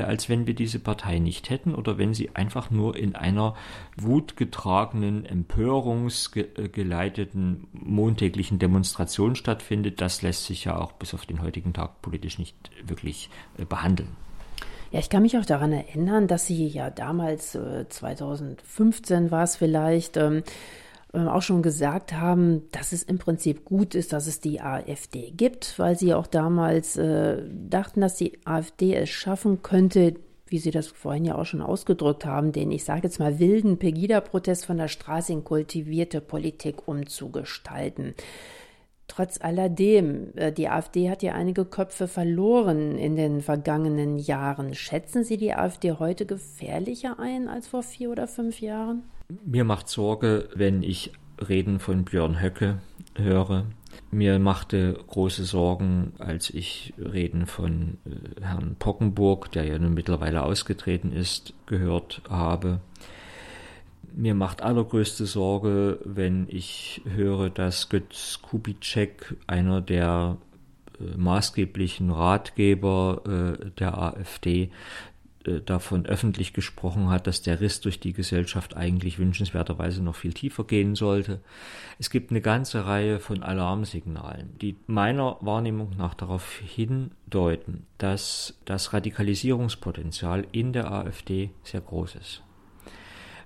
[0.00, 3.54] als wenn wir diese Partei nicht hätten oder wenn sie einfach nur in einer
[3.96, 10.00] wutgetragenen, empörungsgeleiteten montäglichen Demonstration stattfindet.
[10.00, 14.16] Das lässt sich ja auch bis auf den heutigen Tag politisch nicht wirklich äh, behandeln.
[14.92, 19.56] Ja, ich kann mich auch daran erinnern, dass Sie ja damals, äh, 2015 war es
[19.56, 20.42] vielleicht, ähm,
[21.12, 25.78] auch schon gesagt haben, dass es im Prinzip gut ist, dass es die AfD gibt,
[25.78, 30.14] weil sie auch damals äh, dachten, dass die AfD es schaffen könnte,
[30.46, 33.78] wie Sie das vorhin ja auch schon ausgedrückt haben, den, ich sage jetzt mal, wilden
[33.78, 38.14] Pegida-Protest von der Straße in kultivierte Politik umzugestalten.
[39.08, 44.74] Trotz alledem, äh, die AfD hat ja einige Köpfe verloren in den vergangenen Jahren.
[44.74, 49.02] Schätzen Sie die AfD heute gefährlicher ein als vor vier oder fünf Jahren?
[49.44, 51.12] Mir macht Sorge, wenn ich
[51.48, 52.78] Reden von Björn Höcke
[53.16, 53.66] höre.
[54.10, 60.42] Mir machte große Sorgen, als ich Reden von äh, Herrn Pockenburg, der ja nun mittlerweile
[60.42, 62.80] ausgetreten ist, gehört habe.
[64.14, 70.36] mir macht allergrößte Sorge, wenn ich höre, dass Götz Kubitschek, einer der
[71.00, 74.70] äh, maßgeblichen Ratgeber äh, der AfD,
[75.64, 80.64] davon öffentlich gesprochen hat, dass der Riss durch die Gesellschaft eigentlich wünschenswerterweise noch viel tiefer
[80.64, 81.40] gehen sollte.
[81.98, 88.92] Es gibt eine ganze Reihe von Alarmsignalen, die meiner Wahrnehmung nach darauf hindeuten, dass das
[88.92, 92.42] Radikalisierungspotenzial in der AfD sehr groß ist.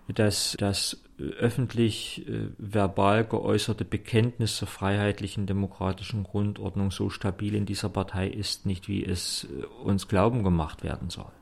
[0.08, 7.88] Dass das öffentlich äh, verbal geäußerte Bekenntnis zur freiheitlichen demokratischen Grundordnung so stabil in dieser
[7.88, 11.32] Partei ist, nicht wie es äh, uns glauben gemacht werden soll.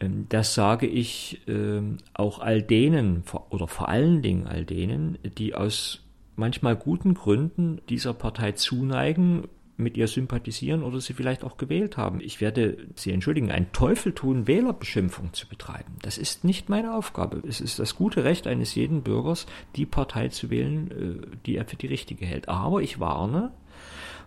[0.00, 5.54] Ähm, das sage ich ähm, auch all denen oder vor allen Dingen all denen, die
[5.54, 6.04] aus
[6.36, 9.44] manchmal guten Gründen dieser Partei zuneigen,
[9.80, 12.20] mit ihr sympathisieren oder sie vielleicht auch gewählt haben.
[12.20, 15.96] Ich werde Sie entschuldigen, einen Teufel tun, Wählerbeschimpfung zu betreiben.
[16.02, 17.42] Das ist nicht meine Aufgabe.
[17.46, 21.64] Es ist das gute Recht eines jeden Bürgers, die Partei zu wählen, äh, die er
[21.64, 22.48] für die richtige hält.
[22.48, 23.52] Aber ich warne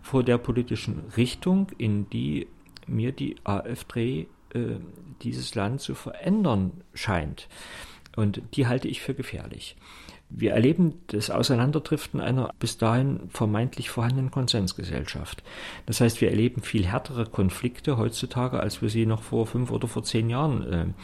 [0.02, 2.48] vor der politischen Richtung, in die
[2.86, 4.76] mir die AfD äh,
[5.22, 7.48] dieses Land zu verändern scheint.
[8.16, 9.76] Und die halte ich für gefährlich.
[10.30, 15.42] Wir erleben das Auseinanderdriften einer bis dahin vermeintlich vorhandenen Konsensgesellschaft.
[15.86, 19.86] Das heißt, wir erleben viel härtere Konflikte heutzutage, als wir sie noch vor fünf oder
[19.86, 20.94] vor zehn Jahren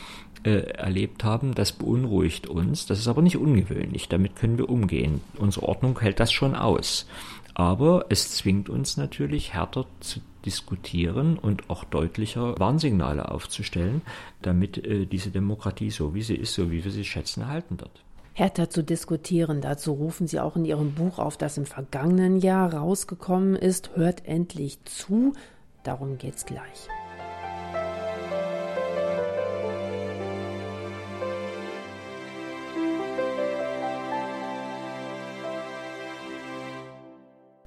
[0.44, 1.54] äh, äh, erlebt haben.
[1.54, 2.86] Das beunruhigt uns.
[2.86, 4.08] Das ist aber nicht ungewöhnlich.
[4.08, 5.20] Damit können wir umgehen.
[5.36, 7.06] Unsere Ordnung hält das schon aus.
[7.54, 14.02] Aber es zwingt uns natürlich härter zu diskutieren und auch deutlicher Warnsignale aufzustellen,
[14.42, 18.02] damit äh, diese Demokratie so wie sie ist, so wie wir sie schätzen, erhalten wird.
[18.32, 22.72] Härter zu diskutieren, dazu rufen Sie auch in Ihrem Buch auf, das im vergangenen Jahr
[22.72, 23.96] rausgekommen ist.
[23.96, 25.34] Hört endlich zu.
[25.82, 26.88] Darum geht's gleich.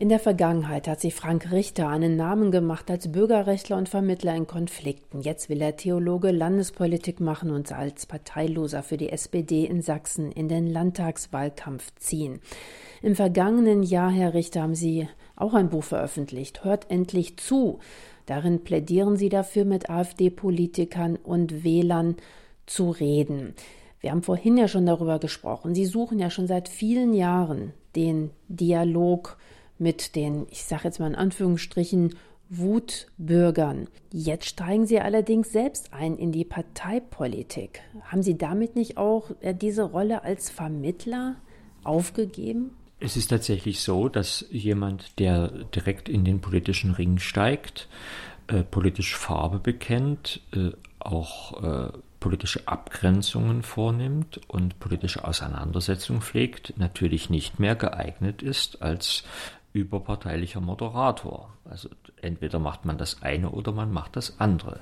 [0.03, 4.47] In der Vergangenheit hat sich Frank Richter einen Namen gemacht als Bürgerrechtler und Vermittler in
[4.47, 5.21] Konflikten.
[5.21, 10.49] Jetzt will er Theologe Landespolitik machen und als Parteiloser für die SPD in Sachsen in
[10.49, 12.41] den Landtagswahlkampf ziehen.
[13.01, 16.65] Im vergangenen Jahr, Herr Richter, haben Sie auch ein Buch veröffentlicht.
[16.65, 17.79] Hört endlich zu.
[18.25, 22.17] Darin plädieren Sie dafür, mit AfD-Politikern und Wählern
[22.65, 23.53] zu reden.
[24.01, 25.73] Wir haben vorhin ja schon darüber gesprochen.
[25.73, 29.37] Sie suchen ja schon seit vielen Jahren den Dialog
[29.83, 32.15] mit den, ich sage jetzt mal in Anführungsstrichen,
[32.49, 33.87] Wutbürgern.
[34.11, 37.81] Jetzt steigen Sie allerdings selbst ein in die Parteipolitik.
[38.03, 41.35] Haben Sie damit nicht auch äh, diese Rolle als Vermittler
[41.83, 42.71] aufgegeben?
[42.99, 47.89] Es ist tatsächlich so, dass jemand, der direkt in den politischen Ring steigt,
[48.47, 57.29] äh, politisch Farbe bekennt, äh, auch äh, politische Abgrenzungen vornimmt und politische Auseinandersetzung pflegt, natürlich
[57.29, 59.25] nicht mehr geeignet ist als
[59.73, 61.51] überparteilicher Moderator.
[61.65, 61.89] Also
[62.21, 64.81] entweder macht man das eine oder man macht das andere.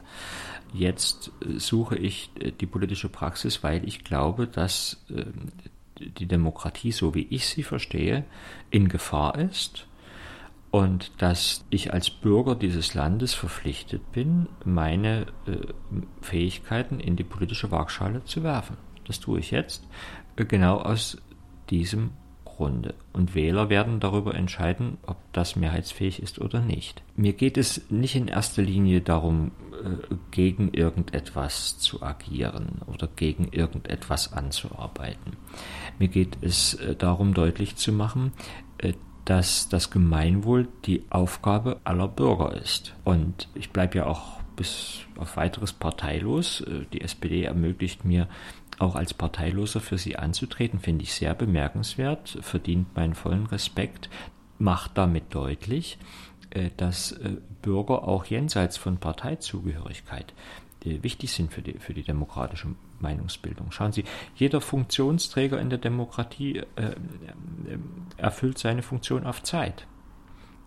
[0.74, 5.26] Jetzt äh, suche ich äh, die politische Praxis, weil ich glaube, dass äh,
[6.00, 8.26] die Demokratie, so wie ich sie verstehe,
[8.70, 9.88] in Gefahr ist
[10.72, 15.28] und dass ich als Bürger dieses Landes verpflichtet bin, meine
[16.22, 18.78] Fähigkeiten in die politische Waagschale zu werfen.
[19.06, 19.86] Das tue ich jetzt
[20.38, 21.18] genau aus
[21.70, 22.12] diesem
[22.62, 22.94] Runde.
[23.12, 27.02] Und Wähler werden darüber entscheiden, ob das mehrheitsfähig ist oder nicht.
[27.16, 33.50] Mir geht es nicht in erster Linie darum, äh, gegen irgendetwas zu agieren oder gegen
[33.52, 35.38] irgendetwas anzuarbeiten.
[35.98, 38.32] Mir geht es äh, darum, deutlich zu machen,
[38.78, 38.94] äh,
[39.26, 42.94] dass das Gemeinwohl die Aufgabe aller Bürger ist.
[43.04, 46.64] Und ich bleibe ja auch bis auf weiteres parteilos.
[46.92, 48.28] Die SPD ermöglicht mir
[48.82, 54.10] auch als Parteiloser für sie anzutreten, finde ich sehr bemerkenswert, verdient meinen vollen Respekt,
[54.58, 55.98] macht damit deutlich,
[56.50, 60.34] äh, dass äh, Bürger auch jenseits von Parteizugehörigkeit
[60.84, 63.72] wichtig sind für die, für die demokratische Meinungsbildung.
[63.72, 64.04] Schauen Sie,
[64.36, 66.96] jeder Funktionsträger in der Demokratie äh,
[68.18, 69.86] erfüllt seine Funktion auf Zeit.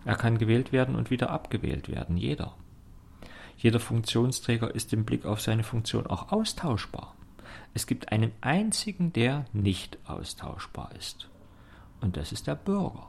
[0.04, 2.54] Er kann gewählt werden und wieder abgewählt werden, jeder.
[3.56, 7.16] Jeder Funktionsträger ist im Blick auf seine Funktion auch austauschbar.
[7.74, 11.28] Es gibt einen einzigen, der nicht austauschbar ist.
[12.00, 13.08] Und das ist der Bürger.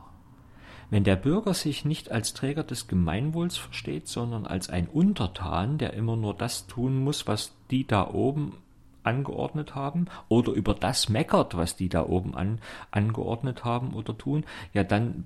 [0.89, 5.93] Wenn der Bürger sich nicht als Träger des Gemeinwohls versteht, sondern als ein Untertan, der
[5.93, 8.57] immer nur das tun muss, was die da oben
[9.03, 12.59] angeordnet haben, oder über das meckert, was die da oben an,
[12.91, 15.25] angeordnet haben oder tun, ja, dann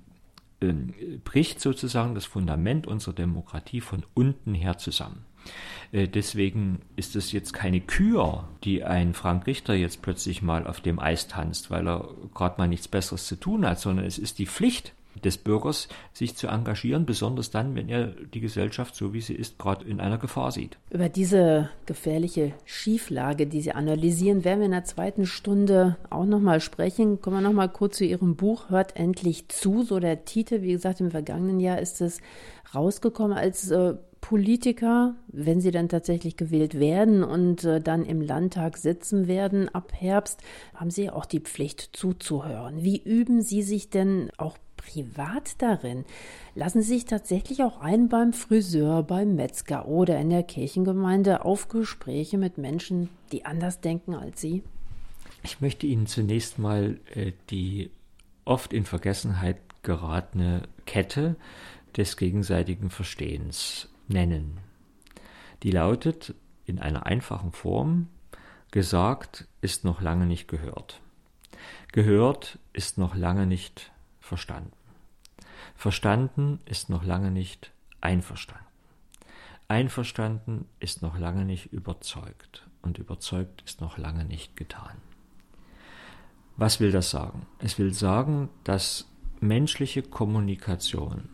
[0.60, 0.72] äh,
[1.24, 5.24] bricht sozusagen das Fundament unserer Demokratie von unten her zusammen.
[5.92, 10.80] Äh, deswegen ist es jetzt keine Kür, die ein Frank Richter jetzt plötzlich mal auf
[10.80, 14.38] dem Eis tanzt, weil er gerade mal nichts Besseres zu tun hat, sondern es ist
[14.38, 14.92] die Pflicht
[15.24, 19.58] des Bürgers, sich zu engagieren, besonders dann, wenn er die Gesellschaft, so wie sie ist,
[19.58, 20.78] gerade in einer Gefahr sieht.
[20.90, 26.60] Über diese gefährliche Schieflage, die Sie analysieren, werden wir in der zweiten Stunde auch nochmal
[26.60, 27.20] sprechen.
[27.20, 30.62] Kommen wir nochmal kurz zu Ihrem Buch Hört endlich zu, so der Titel.
[30.62, 32.20] Wie gesagt, im vergangenen Jahr ist es
[32.74, 38.76] rausgekommen als äh, Politiker, wenn sie dann tatsächlich gewählt werden und äh, dann im Landtag
[38.76, 40.40] sitzen werden ab Herbst,
[40.74, 42.82] haben sie auch die Pflicht zuzuhören.
[42.82, 46.04] Wie üben Sie sich denn auch privat darin?
[46.54, 51.68] Lassen Sie sich tatsächlich auch ein beim Friseur, beim Metzger oder in der Kirchengemeinde auf
[51.68, 54.62] Gespräche mit Menschen, die anders denken als Sie?
[55.42, 57.90] Ich möchte Ihnen zunächst mal äh, die
[58.44, 61.36] oft in Vergessenheit geratene Kette
[61.96, 64.58] des gegenseitigen Verstehens nennen.
[65.62, 66.34] Die lautet
[66.66, 68.08] in einer einfachen Form,
[68.70, 71.00] gesagt ist noch lange nicht gehört.
[71.92, 74.72] Gehört ist noch lange nicht verstanden.
[75.74, 78.64] Verstanden ist noch lange nicht einverstanden.
[79.68, 84.96] Einverstanden ist noch lange nicht überzeugt und überzeugt ist noch lange nicht getan.
[86.56, 87.46] Was will das sagen?
[87.60, 89.08] Es will sagen, dass
[89.40, 91.28] menschliche Kommunikation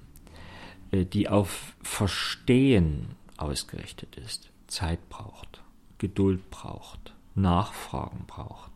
[1.05, 5.63] die auf Verstehen ausgerichtet ist, Zeit braucht,
[5.99, 8.73] Geduld braucht, Nachfragen braucht.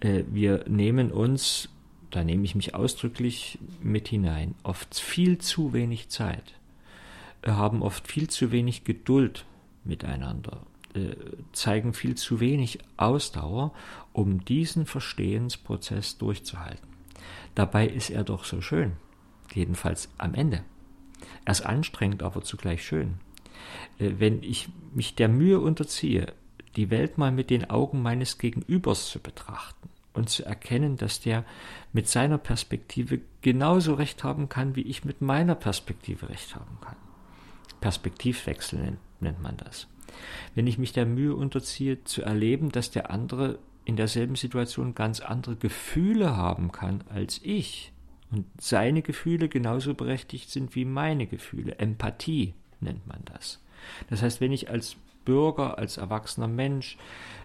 [0.00, 1.68] Äh, wir nehmen uns,
[2.10, 6.54] da nehme ich mich ausdrücklich mit hinein, oft viel zu wenig Zeit,
[7.46, 9.44] haben oft viel zu wenig Geduld
[9.84, 10.62] miteinander,
[10.94, 11.14] äh,
[11.52, 13.72] zeigen viel zu wenig Ausdauer,
[14.12, 16.88] um diesen Verstehensprozess durchzuhalten.
[17.54, 18.92] Dabei ist er doch so schön,
[19.54, 20.64] jedenfalls am Ende.
[21.44, 23.18] Er ist anstrengend, aber zugleich schön.
[23.98, 26.32] Äh, wenn ich mich der Mühe unterziehe,
[26.76, 31.44] die Welt mal mit den Augen meines Gegenübers zu betrachten und zu erkennen, dass der
[31.92, 36.96] mit seiner Perspektive genauso recht haben kann, wie ich mit meiner Perspektive recht haben kann.
[37.80, 39.88] Perspektivwechsel nennt, nennt man das.
[40.54, 45.20] Wenn ich mich der Mühe unterziehe, zu erleben, dass der andere in derselben Situation ganz
[45.20, 47.92] andere Gefühle haben kann als ich,
[48.30, 51.78] und seine Gefühle genauso berechtigt sind wie meine Gefühle.
[51.78, 53.60] Empathie nennt man das.
[54.08, 56.96] Das heißt, wenn ich als Bürger, als erwachsener Mensch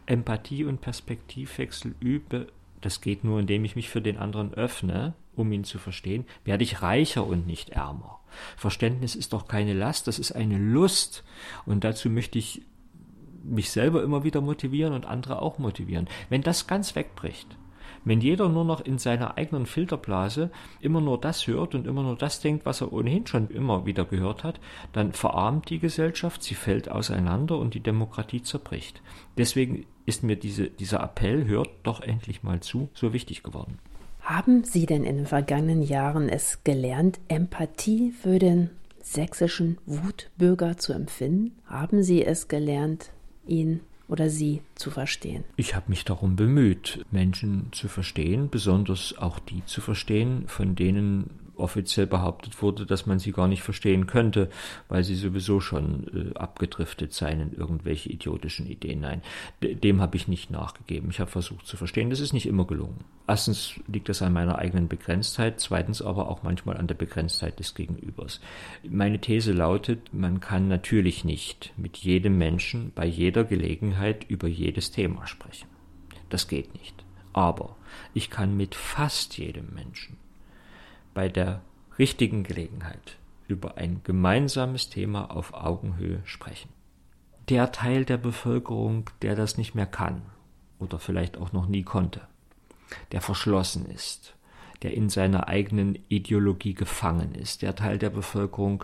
[0.06, 2.48] Empathie und Perspektivwechsel übe,
[2.82, 6.64] das geht nur, indem ich mich für den anderen öffne, um ihn zu verstehen, werde
[6.64, 8.20] ich reicher und nicht ärmer.
[8.58, 11.24] Verständnis ist doch keine Last, das ist eine Lust.
[11.66, 12.62] Und dazu möchte ich
[13.44, 16.08] mich selber immer wieder motivieren und andere auch motivieren.
[16.30, 17.48] Wenn das ganz wegbricht,
[18.06, 22.16] wenn jeder nur noch in seiner eigenen Filterblase immer nur das hört und immer nur
[22.16, 24.60] das denkt, was er ohnehin schon immer wieder gehört hat,
[24.94, 29.02] dann verarmt die Gesellschaft, sie fällt auseinander und die Demokratie zerbricht.
[29.38, 33.80] Deswegen ist mir diese, dieser Appell, hört doch endlich mal zu, so wichtig geworden.
[34.22, 40.94] Haben Sie denn in den vergangenen Jahren es gelernt, Empathie für den sächsischen Wutbürger zu
[40.94, 41.56] empfinden?
[41.66, 43.12] Haben Sie es gelernt,
[43.46, 45.44] ihn oder sie zu verstehen.
[45.56, 51.45] Ich habe mich darum bemüht, Menschen zu verstehen, besonders auch die zu verstehen, von denen
[51.58, 54.50] offiziell behauptet wurde, dass man sie gar nicht verstehen könnte,
[54.88, 59.02] weil sie sowieso schon äh, abgedriftet seien in irgendwelche idiotischen Ideen.
[59.02, 59.22] Nein,
[59.62, 61.10] dem habe ich nicht nachgegeben.
[61.10, 62.10] Ich habe versucht zu verstehen.
[62.10, 63.06] Das ist nicht immer gelungen.
[63.28, 67.74] Erstens liegt das an meiner eigenen Begrenztheit, zweitens aber auch manchmal an der Begrenztheit des
[67.74, 68.40] Gegenübers.
[68.88, 74.92] Meine These lautet, man kann natürlich nicht mit jedem Menschen bei jeder Gelegenheit über jedes
[74.92, 75.68] Thema sprechen.
[76.30, 77.04] Das geht nicht.
[77.34, 77.76] Aber
[78.14, 80.18] ich kann mit fast jedem Menschen
[81.16, 81.62] bei der
[81.98, 86.70] richtigen Gelegenheit über ein gemeinsames Thema auf Augenhöhe sprechen.
[87.50, 90.22] Der Teil der Bevölkerung, der das nicht mehr kann
[90.78, 92.22] oder vielleicht auch noch nie konnte,
[93.12, 94.36] der verschlossen ist,
[94.82, 98.84] der in seiner eigenen Ideologie gefangen ist, der Teil der Bevölkerung,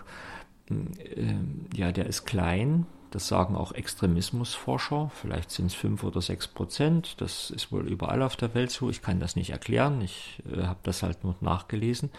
[0.68, 1.34] äh,
[1.76, 7.20] ja, der ist klein, das sagen auch Extremismusforscher, vielleicht sind es fünf oder sechs Prozent,
[7.20, 10.62] das ist wohl überall auf der Welt so, ich kann das nicht erklären, ich äh,
[10.62, 12.10] habe das halt nur nachgelesen.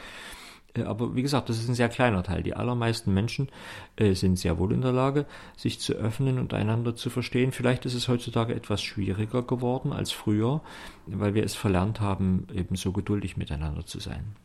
[0.75, 2.43] Äh, aber wie gesagt, das ist ein sehr kleiner Teil.
[2.43, 3.49] Die allermeisten Menschen
[3.95, 5.25] äh, sind sehr wohl in der Lage,
[5.55, 7.51] sich zu öffnen und einander zu verstehen.
[7.51, 10.61] Vielleicht ist es heutzutage etwas schwieriger geworden als früher,
[11.05, 14.35] weil wir es verlernt haben, eben so geduldig miteinander zu sein.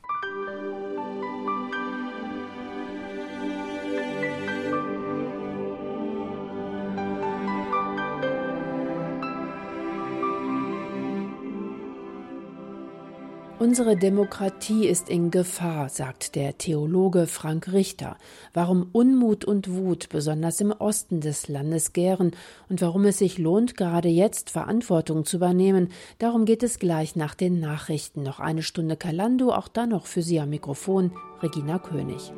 [13.61, 18.17] Unsere Demokratie ist in Gefahr, sagt der Theologe Frank Richter.
[18.55, 22.31] Warum Unmut und Wut besonders im Osten des Landes gären
[22.69, 25.89] und warum es sich lohnt, gerade jetzt Verantwortung zu übernehmen,
[26.21, 28.23] darum geht es gleich nach den Nachrichten.
[28.23, 31.11] Noch eine Stunde Kalando, auch dann noch für Sie am Mikrofon
[31.43, 32.33] Regina König.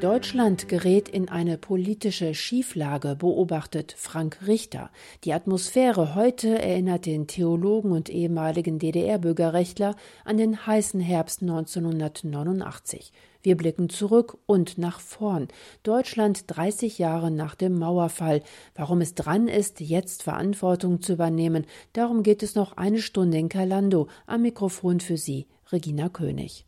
[0.00, 4.90] Deutschland gerät in eine politische Schieflage, beobachtet Frank Richter.
[5.24, 13.12] Die Atmosphäre heute erinnert den Theologen und ehemaligen DDR-Bürgerrechtler an den heißen Herbst 1989.
[13.42, 15.48] Wir blicken zurück und nach vorn.
[15.82, 18.42] Deutschland 30 Jahre nach dem Mauerfall.
[18.74, 23.50] Warum es dran ist, jetzt Verantwortung zu übernehmen, darum geht es noch eine Stunde in
[23.50, 24.08] Kalando.
[24.26, 26.64] Am Mikrofon für Sie, Regina König.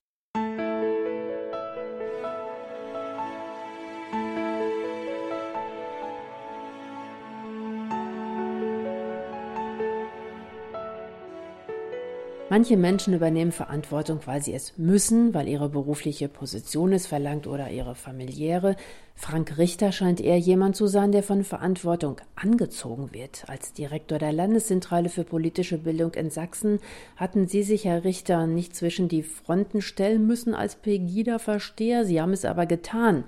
[12.53, 17.71] Manche Menschen übernehmen Verantwortung, weil sie es müssen, weil ihre berufliche Position es verlangt oder
[17.71, 18.77] ihre familiäre.
[19.15, 23.45] Frank Richter scheint eher jemand zu sein, der von Verantwortung angezogen wird.
[23.49, 26.81] Als Direktor der Landeszentrale für politische Bildung in Sachsen
[27.17, 32.05] hatten Sie sich, Herr Richter, nicht zwischen die Fronten stellen müssen als Pegida-Versteher.
[32.05, 33.25] Sie haben es aber getan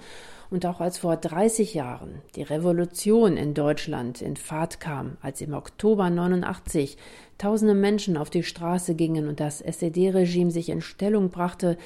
[0.54, 5.52] und auch als vor 30 Jahren die Revolution in Deutschland in Fahrt kam, als im
[5.52, 6.96] Oktober 89
[7.38, 11.76] tausende Menschen auf die Straße gingen und das SED-Regime sich in Stellung brachte,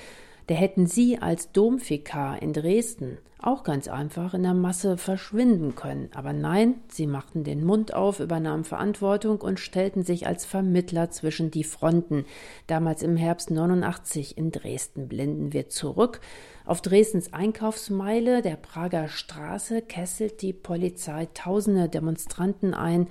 [0.49, 6.11] da hätten sie als Domfikar in Dresden auch ganz einfach in der Masse verschwinden können.
[6.13, 11.51] Aber nein, sie machten den Mund auf, übernahmen Verantwortung und stellten sich als Vermittler zwischen
[11.51, 12.25] die Fronten.
[12.67, 16.21] Damals im Herbst 89 in Dresden blenden wir zurück.
[16.69, 23.07] Auf Dresdens Einkaufsmeile der Prager Straße kesselt die Polizei tausende Demonstranten ein.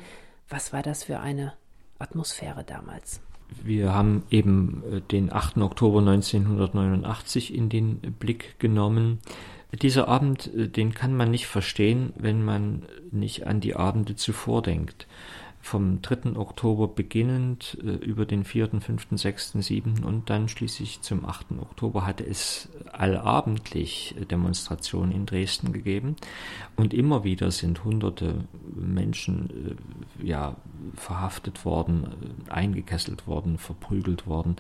[0.48, 1.54] Was war das für eine
[1.98, 3.20] Atmosphäre damals?
[3.64, 5.58] Wir haben eben äh, den 8.
[5.58, 9.22] Oktober 1989 in den Blick genommen.
[9.82, 14.62] Dieser Abend, äh, den kann man nicht verstehen, wenn man nicht an die Abende zuvor
[14.62, 15.08] denkt
[15.62, 16.38] vom 3.
[16.38, 20.04] Oktober beginnend äh, über den 4., 5., 6., 7.
[20.04, 21.48] und dann schließlich zum 8.
[21.60, 26.16] Oktober hatte es allabendlich Demonstrationen in Dresden gegeben
[26.76, 28.46] und immer wieder sind hunderte
[28.76, 29.78] Menschen
[30.22, 30.56] äh, ja,
[30.96, 32.08] verhaftet worden,
[32.48, 34.56] äh, eingekesselt worden, verprügelt worden.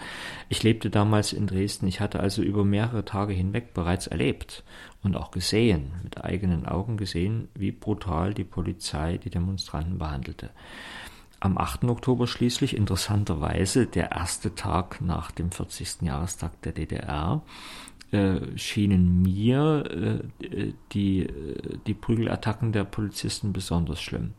[0.50, 4.64] Ich lebte damals in Dresden, ich hatte also über mehrere Tage hinweg bereits erlebt
[5.04, 10.50] und auch gesehen, mit eigenen Augen gesehen, wie brutal die Polizei die Demonstranten behandelte.
[11.39, 11.84] Am 8.
[11.86, 16.02] Oktober schließlich, interessanterweise der erste Tag nach dem 40.
[16.02, 17.43] Jahrestag der DDR,
[18.12, 24.34] äh, schienen mir äh, die, äh, die Prügelattacken der Polizisten besonders schlimm.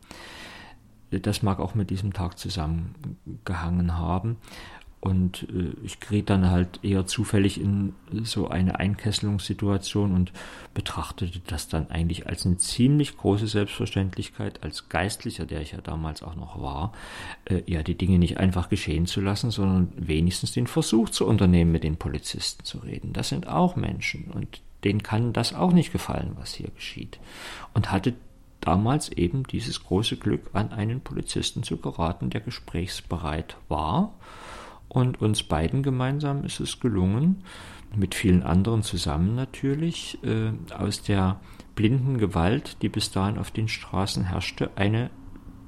[1.11, 4.37] Das mag auch mit diesem Tag zusammengehangen haben.
[5.01, 7.93] Und äh, ich geriet dann halt eher zufällig in
[8.23, 10.33] so eine Einkesselungssituation und
[10.73, 16.21] betrachtete das dann eigentlich als eine ziemlich große Selbstverständlichkeit, als Geistlicher, der ich ja damals
[16.21, 16.91] auch noch war,
[17.45, 21.71] äh, ja, die Dinge nicht einfach geschehen zu lassen, sondern wenigstens den Versuch zu unternehmen,
[21.71, 23.13] mit den Polizisten zu reden.
[23.13, 27.19] Das sind auch Menschen und denen kann das auch nicht gefallen, was hier geschieht.
[27.73, 28.15] Und hatte
[28.59, 34.13] damals eben dieses große Glück, an einen Polizisten zu geraten, der gesprächsbereit war
[34.89, 37.43] und uns beiden gemeinsam ist es gelungen,
[37.95, 41.39] mit vielen anderen zusammen natürlich, äh, aus der
[41.75, 45.09] blinden Gewalt, die bis dahin auf den Straßen herrschte, eine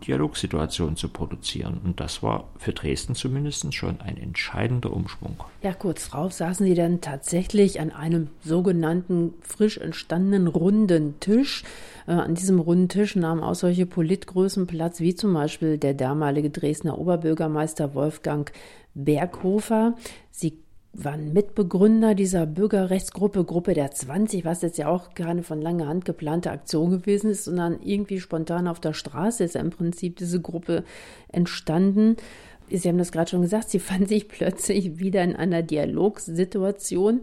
[0.06, 1.80] Dialogsituation zu produzieren.
[1.84, 5.44] Und das war für Dresden zumindest schon ein entscheidender Umschwung.
[5.62, 11.64] Ja, kurz drauf saßen Sie dann tatsächlich an einem sogenannten frisch entstandenen runden Tisch.
[12.08, 16.50] Äh, an diesem runden Tisch nahmen auch solche Politgrößen Platz, wie zum Beispiel der damalige
[16.50, 18.52] Dresdner Oberbürgermeister Wolfgang
[18.94, 19.96] Berghofer.
[20.32, 20.60] Sie
[20.94, 26.06] waren Mitbegründer dieser Bürgerrechtsgruppe, Gruppe der 20, was jetzt ja auch keine von langer Hand
[26.06, 30.42] geplante Aktion gewesen ist, sondern irgendwie spontan auf der Straße ist ja im Prinzip diese
[30.42, 30.84] Gruppe
[31.30, 32.18] entstanden.
[32.70, 37.22] Sie haben das gerade schon gesagt, sie fanden sich plötzlich wieder in einer Dialogsituation.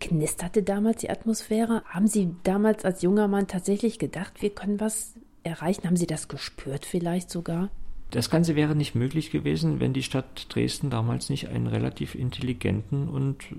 [0.00, 1.82] Knisterte damals die Atmosphäre?
[1.86, 5.86] Haben Sie damals als junger Mann tatsächlich gedacht, wir können was erreichen?
[5.86, 7.70] Haben Sie das gespürt vielleicht sogar?
[8.10, 13.08] Das Ganze wäre nicht möglich gewesen, wenn die Stadt Dresden damals nicht einen relativ intelligenten
[13.08, 13.54] und äh,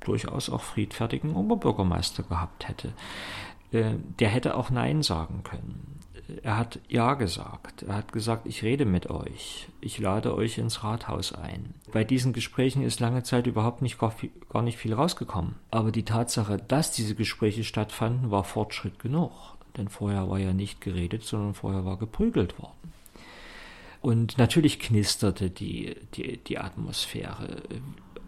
[0.00, 2.92] durchaus auch friedfertigen Oberbürgermeister gehabt hätte.
[3.72, 6.00] Äh, der hätte auch Nein sagen können.
[6.42, 7.82] Er hat Ja gesagt.
[7.82, 9.68] Er hat gesagt, ich rede mit euch.
[9.80, 11.74] Ich lade euch ins Rathaus ein.
[11.92, 15.56] Bei diesen Gesprächen ist lange Zeit überhaupt nicht gar, viel, gar nicht viel rausgekommen.
[15.70, 19.32] Aber die Tatsache, dass diese Gespräche stattfanden, war Fortschritt genug.
[19.76, 22.92] Denn vorher war ja nicht geredet, sondern vorher war geprügelt worden.
[24.00, 27.62] Und natürlich knisterte die, die, die Atmosphäre.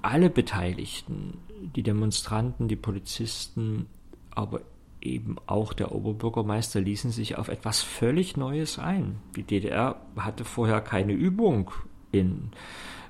[0.02, 1.38] Alle Beteiligten,
[1.74, 3.86] die Demonstranten, die Polizisten,
[4.30, 4.60] aber
[5.00, 9.16] eben auch der Oberbürgermeister ließen sich auf etwas völlig Neues ein.
[9.36, 11.70] Die DDR hatte vorher keine Übung
[12.12, 12.50] in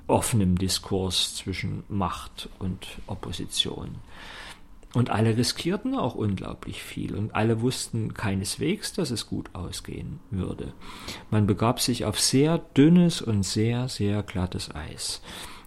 [0.06, 3.96] offenem Diskurs zwischen Macht und Opposition.
[4.95, 10.74] Und alle riskierten auch unglaublich viel und alle wussten keineswegs, dass es gut ausgehen würde.
[11.30, 15.22] Man begab sich auf sehr dünnes und sehr, sehr glattes Eis.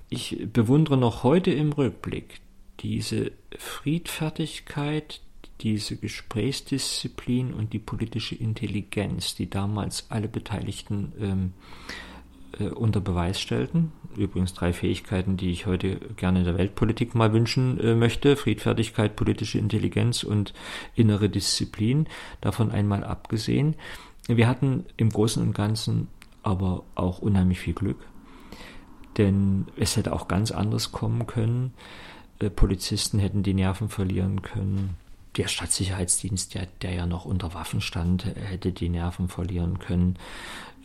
[0.09, 2.41] Ich bewundere noch heute im Rückblick
[2.81, 5.21] diese Friedfertigkeit,
[5.61, 11.53] diese Gesprächsdisziplin und die politische Intelligenz, die damals alle Beteiligten ähm,
[12.59, 13.91] äh, unter Beweis stellten.
[14.15, 18.35] Übrigens drei Fähigkeiten, die ich heute gerne in der Weltpolitik mal wünschen äh, möchte.
[18.35, 20.53] Friedfertigkeit, politische Intelligenz und
[20.95, 22.07] innere Disziplin.
[22.41, 23.75] Davon einmal abgesehen.
[24.27, 26.07] Wir hatten im Großen und Ganzen
[26.43, 28.05] aber auch unheimlich viel Glück.
[29.17, 31.73] Denn es hätte auch ganz anders kommen können.
[32.39, 34.97] Äh, Polizisten hätten die Nerven verlieren können
[35.37, 40.17] der Stadtsicherheitsdienst, der, der ja noch unter Waffen stand, hätte die Nerven verlieren können.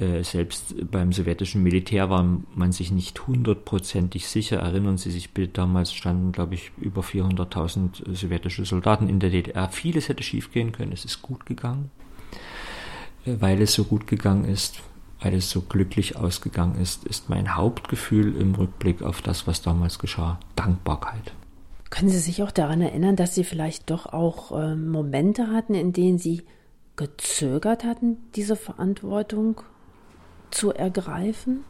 [0.00, 2.24] Äh, selbst beim sowjetischen Militär war
[2.54, 4.58] man sich nicht hundertprozentig sicher.
[4.58, 9.68] Erinnern Sie sich bitte, damals standen, glaube ich, über 400.000 sowjetische Soldaten in der DDR.
[9.68, 10.92] Vieles hätte schiefgehen können.
[10.92, 11.90] Es ist gut gegangen.
[13.26, 14.80] Äh, weil es so gut gegangen ist,
[15.20, 19.98] weil es so glücklich ausgegangen ist, ist mein Hauptgefühl im Rückblick auf das, was damals
[19.98, 21.34] geschah, Dankbarkeit.
[21.90, 25.92] Können Sie sich auch daran erinnern, dass Sie vielleicht doch auch äh, Momente hatten, in
[25.92, 26.42] denen Sie
[26.96, 29.62] gezögert hatten, diese Verantwortung
[30.50, 31.64] zu ergreifen?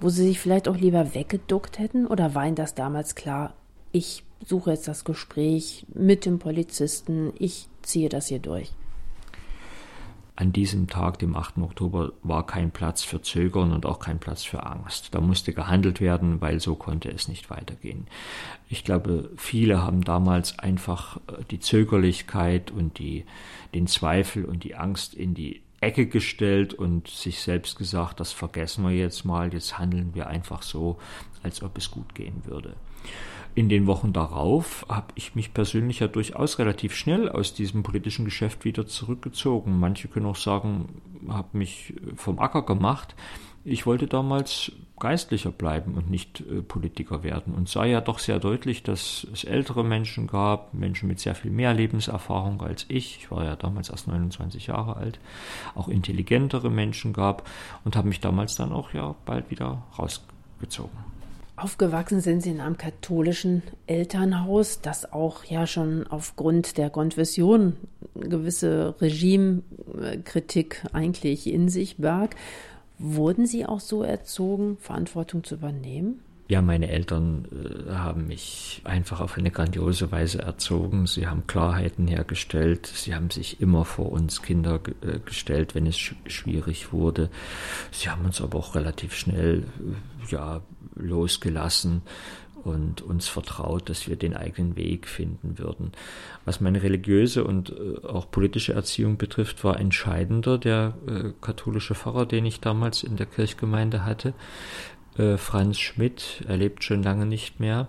[0.00, 2.06] Wo Sie sich vielleicht auch lieber weggeduckt hätten?
[2.06, 3.54] Oder war Ihnen das damals klar,
[3.92, 8.72] ich suche jetzt das Gespräch mit dem Polizisten, ich ziehe das hier durch?
[10.36, 11.58] an diesem Tag, dem 8.
[11.58, 15.14] Oktober, war kein Platz für Zögern und auch kein Platz für Angst.
[15.14, 18.08] Da musste gehandelt werden, weil so konnte es nicht weitergehen.
[18.68, 23.24] Ich glaube, viele haben damals einfach äh, die Zögerlichkeit und die,
[23.74, 28.84] den Zweifel und die Angst in die Ecke gestellt und sich selbst gesagt, das vergessen
[28.84, 30.98] wir jetzt mal, jetzt handeln wir einfach so,
[31.42, 32.74] als ob es gut gehen würde.
[33.54, 38.24] In den Wochen darauf habe ich mich persönlich ja durchaus relativ schnell aus diesem politischen
[38.24, 39.78] Geschäft wieder zurückgezogen.
[39.78, 40.88] Manche können auch sagen,
[41.28, 43.14] habe mich vom Acker gemacht.
[43.66, 48.38] Ich wollte damals Geistlicher bleiben und nicht äh, Politiker werden und sah ja doch sehr
[48.38, 53.18] deutlich, dass es ältere Menschen gab, Menschen mit sehr viel mehr Lebenserfahrung als ich.
[53.18, 55.18] Ich war ja damals erst 29 Jahre alt,
[55.74, 57.48] auch intelligentere Menschen gab
[57.84, 61.14] und habe mich damals dann auch ja bald wieder rausgezogen.
[61.56, 67.76] Aufgewachsen sind Sie in einem katholischen Elternhaus, das auch ja schon aufgrund der Konfession
[68.14, 72.34] gewisse Regimekritik eigentlich in sich barg.
[72.98, 76.20] Wurden Sie auch so erzogen, Verantwortung zu übernehmen?
[76.46, 81.06] Ja, meine Eltern äh, haben mich einfach auf eine grandiose Weise erzogen.
[81.06, 82.86] Sie haben Klarheiten hergestellt.
[82.86, 87.30] Sie haben sich immer vor uns Kinder äh, gestellt, wenn es sch schwierig wurde.
[87.92, 90.60] Sie haben uns aber auch relativ schnell äh, ja,
[90.96, 92.02] losgelassen
[92.64, 95.92] und uns vertraut, dass wir den eigenen Weg finden würden.
[96.44, 102.26] Was meine religiöse und äh, auch politische Erziehung betrifft, war entscheidender der äh, katholische Pfarrer,
[102.26, 104.34] den ich damals in der Kirchgemeinde hatte
[105.18, 107.88] äh, Franz Schmidt, er lebt schon lange nicht mehr,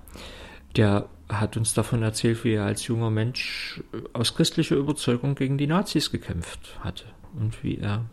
[0.75, 3.81] der hat uns davon erzählt, wie er als junger Mensch
[4.13, 7.05] aus christlicher Überzeugung gegen die Nazis gekämpft hatte
[7.39, 8.05] und wie er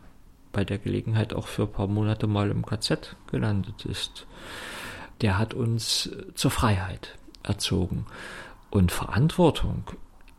[0.53, 4.27] bei der Gelegenheit auch für ein paar Monate mal im KZ gelandet ist.
[5.23, 8.07] Der hat uns äh, zur Freiheit erzogen.
[8.71, 9.85] Und Verantwortung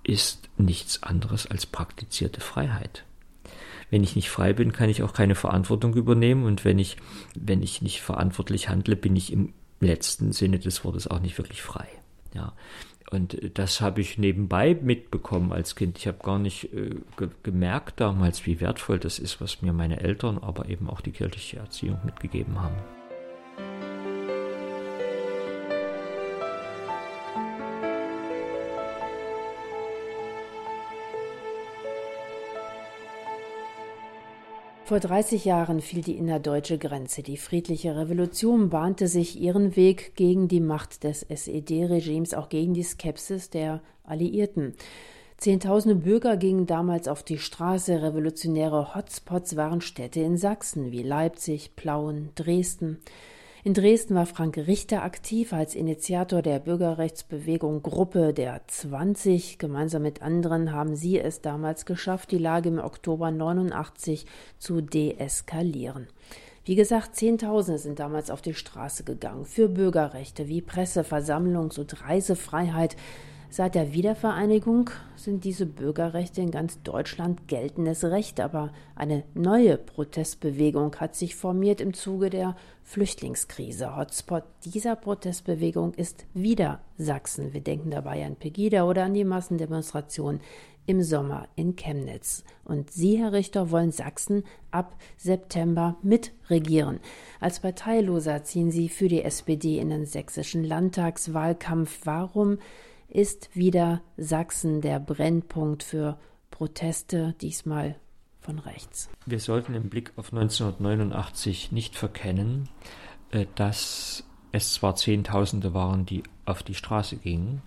[0.04, 3.06] ist nichts anderes als praktizierte Freiheit
[3.94, 6.46] wenn ich nicht frei bin, kann ich auch keine Verantwortung übernehmen.
[6.46, 6.98] Und wenn ich,
[7.36, 11.62] wenn ich nicht verantwortlich handle, bin ich im letzten Sinne des Wortes auch nicht wirklich
[11.62, 11.88] frei.
[12.34, 12.54] Ja.
[13.12, 16.00] Und das habe ich nebenbei mitbekommen als Kind.
[16.00, 20.00] Ich habe gar nicht äh, ge gemerkt damals, wie wertvoll das ist, was mir meine
[20.00, 23.03] Eltern, aber eben auch die kirchliche Erziehung mitgegeben haben.
[34.94, 37.24] Vor 30 Jahren fiel die innerdeutsche Grenze.
[37.24, 42.84] Die friedliche Revolution bahnte sich ihren Weg gegen die Macht des SED-Regimes, auch gegen die
[42.84, 44.76] Skepsis der Alliierten.
[45.38, 48.04] Zehntausende Bürger gingen damals auf die Straße.
[48.04, 53.00] Revolutionäre Hotspots waren Städte in Sachsen wie Leipzig, Plauen, Dresden.
[53.66, 59.58] In Dresden war Frank Richter aktiv als Initiator der Bürgerrechtsbewegung Gruppe der 20.
[59.58, 64.26] Gemeinsam mit anderen haben sie es damals geschafft, die Lage im Oktober 89
[64.60, 66.08] zu deeskalieren.
[66.66, 72.04] Wie gesagt, Zehntausende sind damals auf die Straße gegangen für Bürgerrechte wie Presse, Versammlungs- und
[72.04, 72.98] Reisefreiheit,
[73.56, 80.96] Seit der Wiedervereinigung sind diese Bürgerrechte in ganz Deutschland geltendes Recht, aber eine neue Protestbewegung
[80.96, 83.96] hat sich formiert im Zuge der Flüchtlingskrise.
[83.96, 87.54] Hotspot dieser Protestbewegung ist wieder Sachsen.
[87.54, 90.40] Wir denken dabei an Pegida oder an die Massendemonstration
[90.88, 92.44] im Sommer in Chemnitz.
[92.66, 97.00] Und Sie, Herr Richter, wollen Sachsen ab September mitregieren.
[97.40, 102.00] Als Parteiloser ziehen Sie für die SPD in den sächsischen Landtagswahlkampf.
[102.06, 102.58] Warum
[103.14, 106.18] ist wieder Sachsen der Brennpunkt für
[106.50, 107.96] Proteste, diesmal
[108.42, 109.10] von rechts.
[109.26, 112.70] Wir sollten im Blick auf 1989 nicht verkennen,
[113.32, 117.62] äh, dass es zwar Zehntausende waren, die auf die Straße gingen,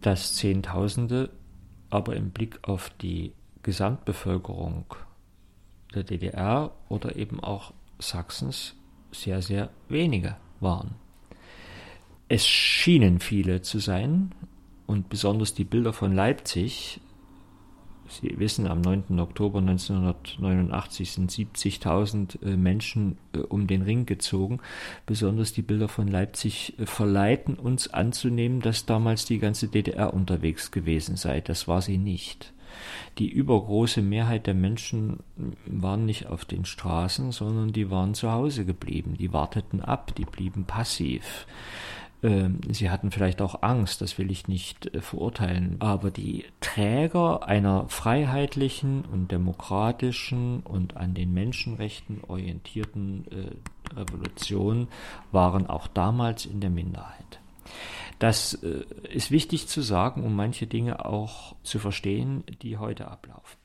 [0.00, 1.30] dass Zehntausende
[1.90, 4.86] aber im Blick auf die Gesamtbevölkerung
[5.94, 8.76] der DDR oder eben auch Sachsens
[9.12, 10.94] sehr, sehr wenige waren.
[12.28, 14.32] Es schienen viele zu sein,
[14.90, 17.00] und besonders die Bilder von Leipzig,
[18.08, 19.20] Sie wissen, am 9.
[19.20, 24.58] Oktober 1989 sind 70.000 äh, Menschen äh, um den Ring gezogen.
[25.06, 30.72] Besonders die Bilder von Leipzig äh, verleiten uns anzunehmen, dass damals die ganze DDR unterwegs
[30.72, 31.40] gewesen sei.
[31.40, 32.52] Das war sie nicht.
[33.18, 35.20] Die übergroße Mehrheit der Menschen
[35.66, 39.14] waren nicht auf den Straßen, sondern die waren zu Hause geblieben.
[39.20, 41.46] Die warteten ab, die blieben passiv.
[42.22, 47.46] Ähm, sie hatten vielleicht auch Angst, das will ich nicht äh, verurteilen, aber die Träger
[47.46, 54.88] einer freiheitlichen und demokratischen und an den Menschenrechten orientierten äh, Revolution
[55.32, 57.40] waren auch damals in der Minderheit.
[58.18, 63.58] Das äh, ist wichtig zu sagen, um manche Dinge auch zu verstehen, die heute ablaufen.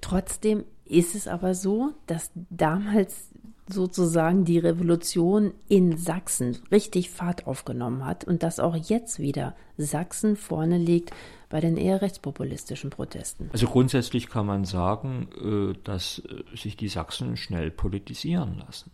[0.00, 3.30] Trotzdem ist es aber so, dass damals
[3.72, 10.36] sozusagen die Revolution in Sachsen richtig Fahrt aufgenommen hat und dass auch jetzt wieder Sachsen
[10.36, 11.12] vorne liegt
[11.48, 13.50] bei den eher rechtspopulistischen Protesten.
[13.52, 18.90] Also grundsätzlich kann man sagen, äh, dass äh, sich die Sachsen schnell politisieren lassen.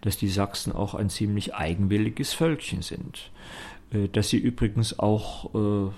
[0.00, 3.30] Dass die Sachsen auch ein ziemlich eigenwilliges Völkchen sind.
[3.92, 5.92] Äh, dass sie übrigens auch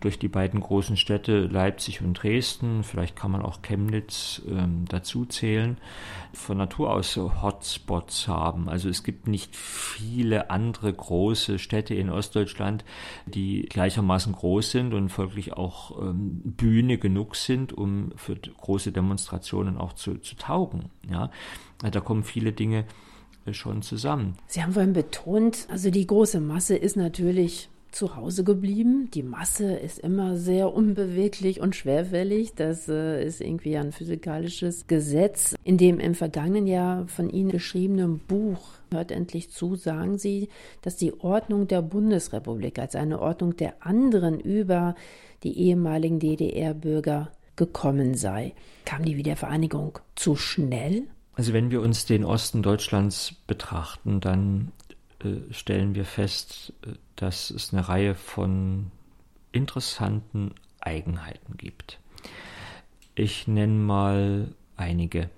[0.00, 5.24] durch die beiden großen Städte Leipzig und Dresden, vielleicht kann man auch Chemnitz ähm, dazu
[5.24, 5.78] zählen,
[6.32, 8.68] von Natur aus so Hotspots haben.
[8.68, 12.84] Also es gibt nicht viele andere große Städte in Ostdeutschland,
[13.26, 19.76] die gleichermaßen groß sind und folglich auch ähm, Bühne genug sind, um für große Demonstrationen
[19.76, 20.90] auch zu, zu taugen.
[21.10, 21.30] Ja,
[21.90, 22.84] da kommen viele Dinge
[23.46, 24.36] äh, schon zusammen.
[24.46, 29.10] Sie haben vorhin betont, also die große Masse ist natürlich zu Hause geblieben.
[29.12, 32.54] Die Masse ist immer sehr unbeweglich und schwerfällig.
[32.54, 35.54] Das äh, ist irgendwie ein physikalisches Gesetz.
[35.64, 40.48] In dem im vergangenen Jahr von Ihnen geschriebenen Buch Hört endlich zu, sagen Sie,
[40.82, 44.96] dass die Ordnung der Bundesrepublik als eine Ordnung der anderen über
[45.44, 48.52] die ehemaligen DDR-Bürger gekommen sei.
[48.84, 51.04] Kam die Wiedervereinigung zu schnell?
[51.34, 54.72] Also wenn wir uns den Osten Deutschlands betrachten, dann
[55.24, 58.90] äh, stellen wir fest, äh, dass es eine Reihe von
[59.52, 61.98] interessanten Eigenheiten gibt.
[63.14, 65.30] Ich nenne mal einige.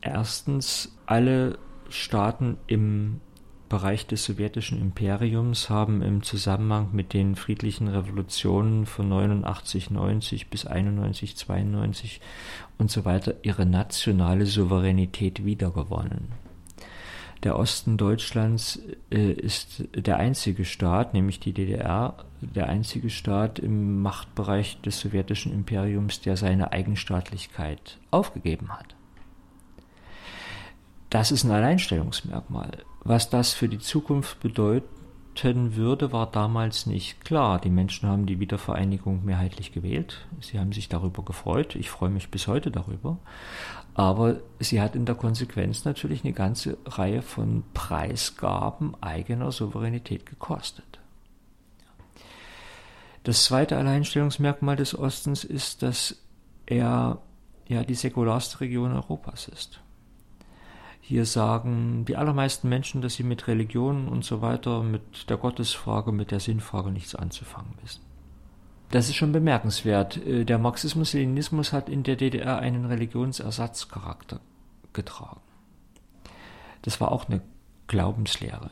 [0.00, 3.20] Erstens, alle Staaten im
[3.68, 10.66] Bereich des sowjetischen Imperiums haben im Zusammenhang mit den friedlichen Revolutionen von 89, 90 bis
[10.66, 12.20] 91, 92
[12.78, 16.45] und so weiter ihre nationale Souveränität wiedergewonnen.
[17.42, 18.80] Der Osten Deutschlands
[19.10, 25.52] äh, ist der einzige Staat, nämlich die DDR, der einzige Staat im Machtbereich des sowjetischen
[25.52, 28.96] Imperiums, der seine Eigenstaatlichkeit aufgegeben hat.
[31.10, 32.78] Das ist ein Alleinstellungsmerkmal.
[33.04, 37.60] Was das für die Zukunft bedeuten würde, war damals nicht klar.
[37.60, 40.26] Die Menschen haben die Wiedervereinigung mehrheitlich gewählt.
[40.40, 41.76] Sie haben sich darüber gefreut.
[41.76, 43.18] Ich freue mich bis heute darüber.
[43.98, 51.00] Aber sie hat in der Konsequenz natürlich eine ganze Reihe von Preisgaben eigener Souveränität gekostet.
[53.24, 56.16] Das zweite Alleinstellungsmerkmal des Ostens ist, dass
[56.66, 57.22] er
[57.68, 59.80] ja die säkularste Region Europas ist.
[61.00, 66.12] Hier sagen die allermeisten Menschen, dass sie mit Religionen und so weiter, mit der Gottesfrage,
[66.12, 68.05] mit der Sinnfrage nichts anzufangen wissen.
[68.90, 70.16] Das ist schon bemerkenswert.
[70.18, 74.40] Äh, der Marxismus-Leninismus hat in der DDR einen Religionsersatzcharakter
[74.92, 75.40] getragen.
[76.82, 77.42] Das war auch eine
[77.88, 78.70] Glaubenslehre.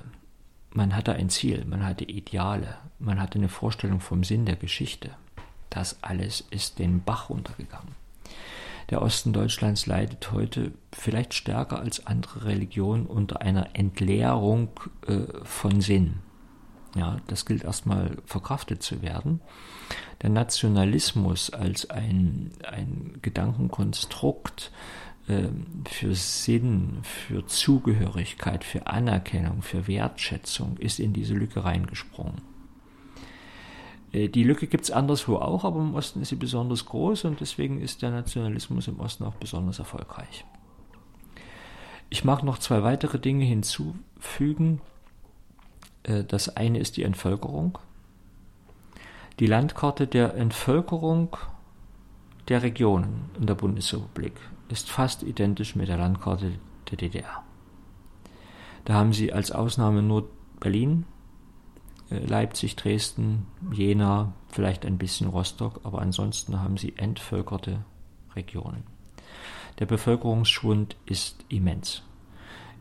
[0.71, 5.11] Man hatte ein Ziel, man hatte Ideale, man hatte eine Vorstellung vom Sinn der Geschichte.
[5.71, 7.95] Das alles ist den Bach runtergegangen.
[8.91, 14.69] Der Osten Deutschlands leidet heute vielleicht stärker als andere Religionen unter einer Entleerung
[15.07, 16.24] äh, von Sinn.
[16.97, 19.41] Ja, das gilt erstmal verkraftet zu werden.
[20.23, 24.71] Der Nationalismus als ein, ein Gedankenkonstrukt
[25.27, 25.49] äh,
[25.89, 32.43] für Sinn, für Zugehörigkeit, für Anerkennung, für Wertschätzung ist in diese Lücke reingesprungen.
[34.13, 37.41] Äh, die Lücke gibt es anderswo auch, aber im Osten ist sie besonders groß und
[37.41, 40.45] deswegen ist der Nationalismus im Osten auch besonders erfolgreich.
[42.09, 44.81] Ich mag noch zwei weitere Dinge hinzufügen.
[46.05, 47.79] Äh, das eine ist die Entvölkerung.
[49.41, 51.37] Die Landkarte der Entvölkerung
[52.49, 54.35] der Regionen in der Bundesrepublik
[54.69, 56.53] ist fast identisch mit der Landkarte
[56.91, 57.43] der DDR.
[58.85, 60.29] Da haben Sie als Ausnahme nur
[60.61, 61.07] Berlin,
[62.11, 67.85] äh, Leipzig, Dresden, Jena, vielleicht ein bisschen Rostock, aber ansonsten haben Sie entvölkerte
[68.37, 68.85] Regionen.
[69.79, 72.03] Der Bevölkerungsschwund ist immens.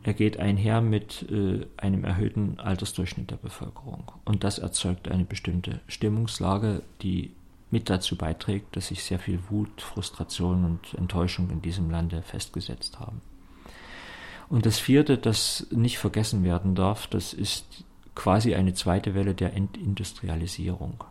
[0.04, 4.12] Er geht einher mit äh, einem erhöhten Altersdurchschnitt der Bevölkerung.
[4.26, 7.32] Und das erzeugt eine bestimmte Stimmungslage, die
[7.70, 13.00] mit dazu beiträgt, dass sich sehr viel Wut, Frustration und Enttäuschung in diesem Lande festgesetzt
[13.00, 13.22] haben.
[14.50, 17.84] Und das vierte, das nicht vergessen werden darf, das ist
[18.14, 21.02] quasi eine zweite Welle der Entindustrialisierung.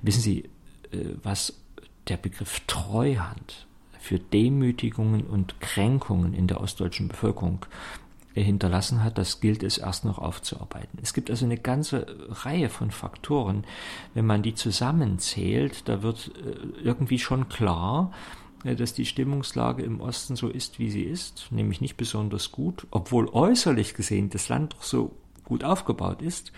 [0.00, 0.44] Wissen Sie,
[0.90, 1.60] äh, was
[2.08, 3.66] der Begriff Treuhand
[4.00, 7.64] für Demütigungen und Kränkungen in der ostdeutschen Bevölkerung
[8.40, 10.98] hinterlassen hat, das gilt es erst noch aufzuarbeiten.
[11.02, 13.64] Es gibt also eine ganze Reihe von Faktoren.
[14.14, 18.12] Wenn man die zusammenzählt, da wird äh, irgendwie schon klar,
[18.64, 22.86] äh, dass die Stimmungslage im Osten so ist, wie sie ist, nämlich nicht besonders gut,
[22.90, 25.12] obwohl äußerlich gesehen das Land doch so
[25.44, 26.52] gut aufgebaut ist,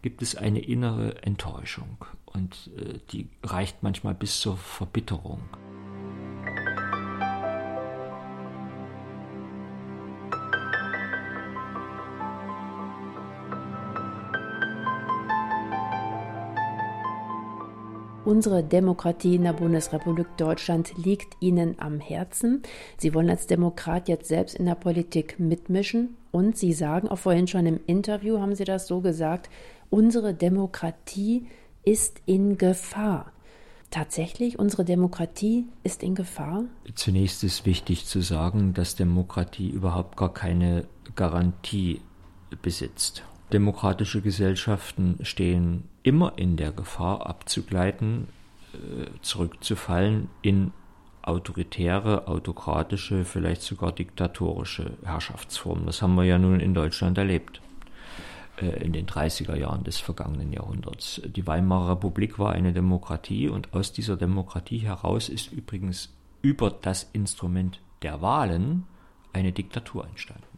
[0.00, 5.40] gibt es eine innere Enttäuschung und äh, die reicht manchmal bis zur Verbitterung.
[18.32, 22.62] Unsere Demokratie in der Bundesrepublik Deutschland liegt Ihnen am Herzen.
[22.96, 26.16] Sie wollen als Demokrat jetzt selbst in der Politik mitmischen.
[26.30, 29.50] Und Sie sagen, auch vorhin schon im Interview haben Sie das so gesagt,
[29.90, 31.46] unsere Demokratie
[31.84, 33.32] ist in Gefahr.
[33.90, 36.64] Tatsächlich, unsere Demokratie ist in Gefahr?
[36.94, 42.00] Zunächst ist wichtig zu sagen, dass Demokratie überhaupt gar keine Garantie
[42.62, 43.24] besitzt.
[43.52, 48.28] Demokratische Gesellschaften stehen immer in der Gefahr abzugleiten,
[48.72, 50.72] äh, zurückzufallen in
[51.22, 55.86] autoritäre, autokratische, vielleicht sogar diktatorische Herrschaftsformen.
[55.86, 57.60] Das haben wir ja nun in Deutschland erlebt
[58.56, 61.20] äh, in den 30er Jahren des vergangenen Jahrhunderts.
[61.24, 67.08] Die Weimarer Republik war eine Demokratie und aus dieser Demokratie heraus ist übrigens über das
[67.12, 68.84] Instrument der Wahlen
[69.32, 70.51] eine Diktatur entstanden.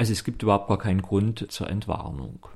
[0.00, 2.46] Also es gibt überhaupt gar keinen Grund zur Entwarnung.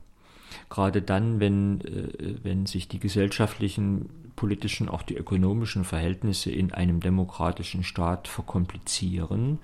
[0.71, 7.01] Gerade dann, wenn, äh, wenn sich die gesellschaftlichen, politischen, auch die ökonomischen Verhältnisse in einem
[7.01, 9.59] demokratischen Staat verkomplizieren,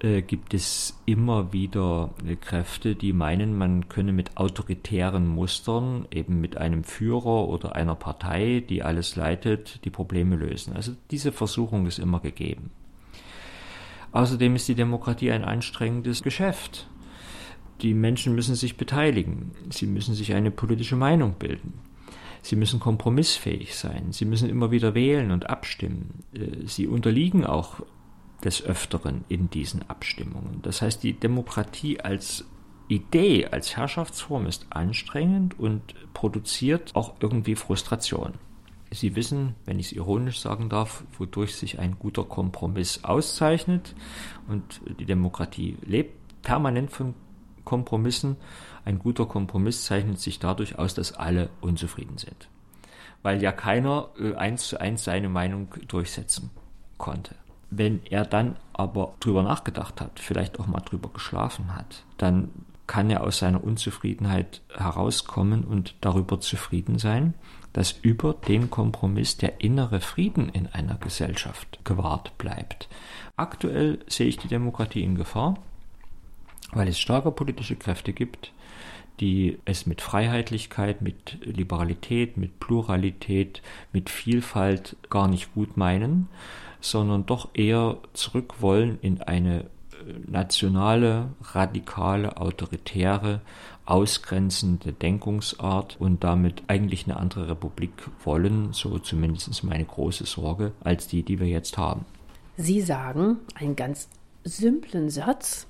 [0.00, 6.40] äh, gibt es immer wieder äh, Kräfte, die meinen, man könne mit autoritären Mustern, eben
[6.40, 10.74] mit einem Führer oder einer Partei, die alles leitet, die Probleme lösen.
[10.74, 12.70] Also diese Versuchung ist immer gegeben.
[14.12, 16.88] Außerdem ist die Demokratie ein anstrengendes Geschäft
[17.80, 19.52] die Menschen müssen sich beteiligen.
[19.70, 21.74] Sie müssen sich eine politische Meinung bilden.
[22.42, 24.12] Sie müssen kompromissfähig sein.
[24.12, 26.24] Sie müssen immer wieder wählen und abstimmen.
[26.32, 27.80] Äh, sie unterliegen auch
[28.44, 30.60] des Öfteren in diesen Abstimmungen.
[30.62, 32.44] Das heißt, die Demokratie als
[32.88, 35.82] Idee, als Herrschaftsform ist anstrengend und
[36.14, 38.34] produziert auch irgendwie Frustration.
[38.90, 43.94] Sie wissen, wenn ich es ironisch sagen darf, wodurch sich ein guter Kompromiss auszeichnet
[44.48, 47.14] und die Demokratie lebt permanent von
[47.68, 48.36] Kompromissen.
[48.86, 52.48] Ein guter Kompromiss zeichnet sich dadurch aus, dass alle unzufrieden sind.
[53.22, 56.50] Weil ja keiner äh, eins zu eins seine Meinung durchsetzen
[56.96, 57.34] konnte.
[57.70, 62.50] Wenn er dann aber drüber nachgedacht hat, vielleicht auch mal drüber geschlafen hat, dann
[62.86, 67.34] kann er aus seiner Unzufriedenheit herauskommen und darüber zufrieden sein,
[67.74, 72.88] dass über den Kompromiss der innere Frieden in einer Gesellschaft gewahrt bleibt.
[73.36, 75.58] Aktuell sehe ich die Demokratie in Gefahr
[76.72, 78.52] weil es starke politische Kräfte gibt,
[79.20, 83.62] die es mit Freiheitlichkeit, mit Liberalität, mit Pluralität,
[83.92, 86.28] mit Vielfalt gar nicht gut meinen,
[86.80, 89.64] sondern doch eher zurück wollen in eine äh,
[90.26, 93.40] nationale, radikale, autoritäre,
[93.84, 97.92] ausgrenzende Denkungsart und damit eigentlich eine andere Republik
[98.22, 102.04] wollen, so zumindest meine große Sorge, als die, die wir jetzt haben.
[102.56, 104.08] Sie sagen einen ganz
[104.44, 105.66] simplen Satz,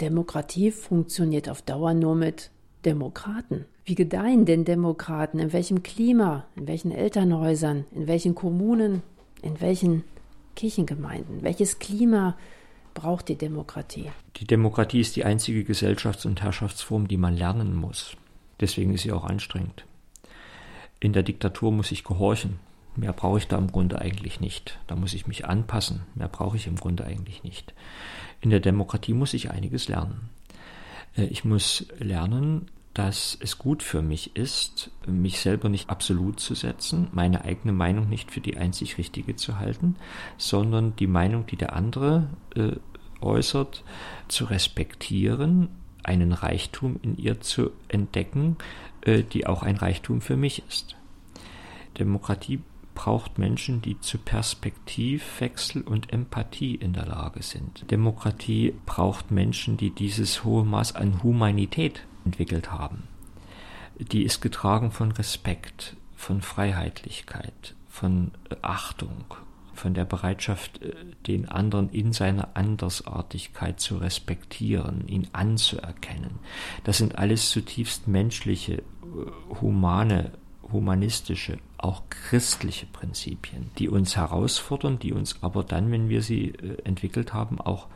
[0.00, 2.50] Demokratie funktioniert auf Dauer nur mit
[2.84, 3.66] Demokraten.
[3.84, 5.38] Wie gedeihen denn Demokraten?
[5.38, 6.44] In welchem Klima?
[6.56, 7.84] In welchen Elternhäusern?
[7.94, 9.02] In welchen Kommunen?
[9.42, 10.04] In welchen
[10.56, 11.42] Kirchengemeinden?
[11.42, 12.36] Welches Klima
[12.94, 14.10] braucht die Demokratie?
[14.36, 18.16] Die Demokratie ist die einzige Gesellschafts- und Herrschaftsform, die man lernen muss.
[18.60, 19.84] Deswegen ist sie auch anstrengend.
[21.00, 22.58] In der Diktatur muss ich gehorchen.
[23.00, 24.78] Mehr brauche ich da im Grunde eigentlich nicht.
[24.86, 26.02] Da muss ich mich anpassen.
[26.14, 27.72] Mehr brauche ich im Grunde eigentlich nicht.
[28.42, 30.28] In der Demokratie muss ich einiges lernen.
[31.16, 36.54] Äh, ich muss lernen, dass es gut für mich ist, mich selber nicht absolut zu
[36.54, 39.96] setzen, meine eigene Meinung nicht für die einzig richtige zu halten,
[40.36, 42.72] sondern die Meinung, die der andere äh,
[43.22, 43.82] äußert,
[44.28, 45.68] zu respektieren,
[46.02, 48.58] einen Reichtum in ihr zu entdecken,
[49.00, 50.96] äh, die auch ein Reichtum für mich ist.
[51.98, 52.60] Demokratie
[53.00, 57.90] braucht Menschen, die zu Perspektivwechsel und Empathie in der Lage sind.
[57.90, 63.04] Demokratie braucht Menschen, die dieses hohe Maß an Humanität entwickelt haben.
[63.98, 69.24] Die ist getragen von Respekt, von Freiheitlichkeit, von Achtung,
[69.72, 70.92] von der Bereitschaft, äh,
[71.26, 76.38] den anderen in seiner Andersartigkeit zu respektieren, ihn anzuerkennen.
[76.84, 78.82] Das sind alles zutiefst menschliche, äh,
[79.62, 80.32] humane,
[80.70, 86.82] humanistische, auch christliche Prinzipien, die uns herausfordern, die uns aber dann, wenn wir sie äh,
[86.84, 87.88] entwickelt haben, auch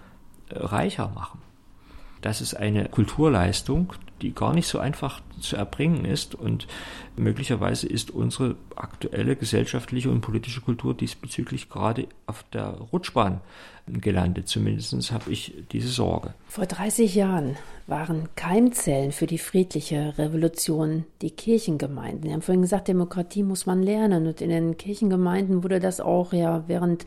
[0.50, 1.40] reicher machen.
[2.20, 3.92] Das ist eine Kulturleistung,
[4.22, 6.66] die gar nicht so einfach zu erbringen ist und
[7.16, 13.40] möglicherweise ist unsere aktuelle gesellschaftliche und politische Kultur diesbezüglich gerade auf der Rutschbahn
[13.86, 14.48] gelandet.
[14.48, 16.34] Zumindest habe ich diese Sorge.
[16.48, 17.56] Vor 30 Jahren
[17.86, 22.22] waren Keimzellen für die friedliche Revolution die Kirchengemeinden.
[22.22, 26.32] Sie haben vorhin gesagt, Demokratie muss man lernen und in den Kirchengemeinden wurde das auch
[26.32, 27.04] ja während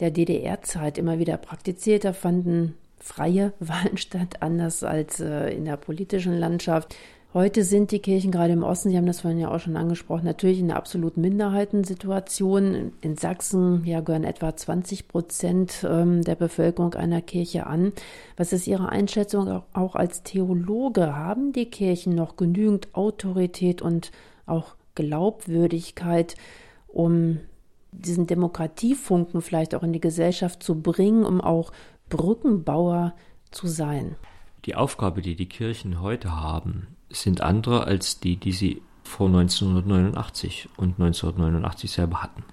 [0.00, 2.04] der DDR-Zeit immer wieder praktiziert.
[2.04, 2.74] Da fanden
[3.04, 6.96] freie Wahlen statt, anders als äh, in der politischen Landschaft.
[7.34, 10.24] Heute sind die Kirchen gerade im Osten, Sie haben das vorhin ja auch schon angesprochen,
[10.24, 12.92] natürlich in einer absoluten Minderheitensituation.
[13.00, 17.92] In Sachsen ja, gehören etwa 20 Prozent ähm, der Bevölkerung einer Kirche an.
[18.36, 21.16] Was ist Ihre Einschätzung auch als Theologe?
[21.16, 24.12] Haben die Kirchen noch genügend Autorität und
[24.46, 26.36] auch Glaubwürdigkeit,
[26.86, 27.40] um
[27.90, 31.72] diesen Demokratiefunken vielleicht auch in die Gesellschaft zu bringen, um auch
[32.08, 33.14] Brückenbauer
[33.50, 34.16] zu sein.
[34.64, 40.68] Die Aufgabe, die die Kirchen heute haben, sind andere als die, die sie vor 1989
[40.76, 42.44] und 1989 selber hatten.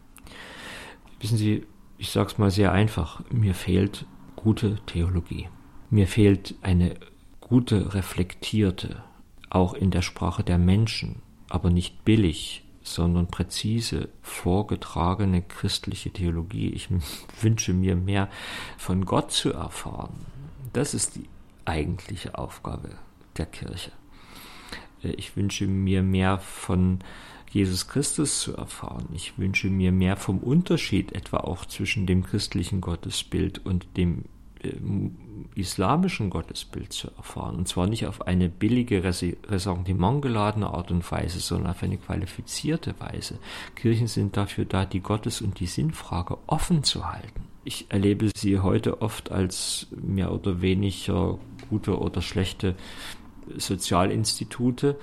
[1.19, 1.65] Wissen Sie,
[1.97, 5.47] ich sage es mal sehr einfach, mir fehlt gute Theologie.
[5.89, 6.95] Mir fehlt eine
[7.39, 9.03] gute, reflektierte,
[9.49, 12.63] auch in der Sprache der Menschen, aber nicht billig,
[12.93, 16.69] sondern präzise vorgetragene christliche Theologie.
[16.69, 16.89] Ich
[17.41, 18.29] wünsche mir mehr
[18.77, 20.25] von Gott zu erfahren.
[20.73, 21.27] Das ist die
[21.65, 22.89] eigentliche Aufgabe
[23.37, 23.91] der Kirche.
[25.03, 26.99] Ich wünsche mir mehr von
[27.51, 29.09] Jesus Christus zu erfahren.
[29.13, 34.25] Ich wünsche mir mehr vom Unterschied etwa auch zwischen dem christlichen Gottesbild und dem
[35.55, 37.55] islamischen Gottesbild zu erfahren.
[37.55, 43.39] Und zwar nicht auf eine billige, ressentimentgeladene Art und Weise, sondern auf eine qualifizierte Weise.
[43.75, 47.47] Kirchen sind dafür da, die Gottes- und die Sinnfrage offen zu halten.
[47.63, 51.37] Ich erlebe sie heute oft als mehr oder weniger
[51.69, 52.75] gute oder schlechte
[53.55, 54.97] Sozialinstitute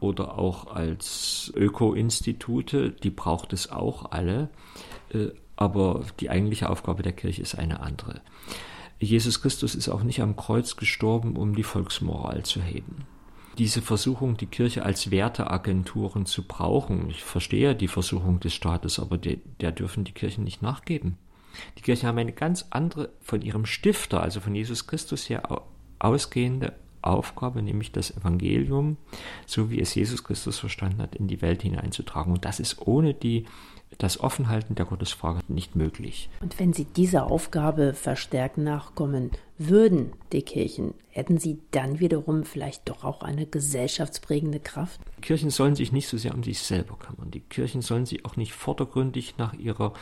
[0.00, 2.90] oder auch als Öko-Institute.
[2.90, 4.50] Die braucht es auch alle.
[5.10, 8.20] Äh, aber die eigentliche Aufgabe der Kirche ist eine andere.
[8.98, 13.04] Jesus Christus ist auch nicht am Kreuz gestorben, um die Volksmoral zu heben.
[13.58, 19.16] Diese Versuchung, die Kirche als Werteagenturen zu brauchen, ich verstehe die Versuchung des Staates, aber
[19.16, 21.18] der, der dürfen die Kirchen nicht nachgeben.
[21.78, 25.62] Die Kirchen haben eine ganz andere, von ihrem Stifter, also von Jesus Christus her
[26.00, 28.96] ausgehende Aufgabe, nämlich das Evangelium,
[29.46, 32.32] so wie es Jesus Christus verstanden hat, in die Welt hineinzutragen.
[32.32, 33.44] Und das ist ohne die
[33.98, 36.28] das Offenhalten der Gottesfrage nicht möglich.
[36.40, 42.88] Und wenn Sie dieser Aufgabe verstärkt nachkommen würden, die Kirchen, hätten sie dann wiederum vielleicht
[42.88, 45.00] doch auch eine gesellschaftsprägende Kraft?
[45.20, 47.30] Kirchen sollen sich nicht so sehr um sich selber kümmern.
[47.30, 49.92] Die Kirchen sollen sich auch nicht vordergründig nach ihrer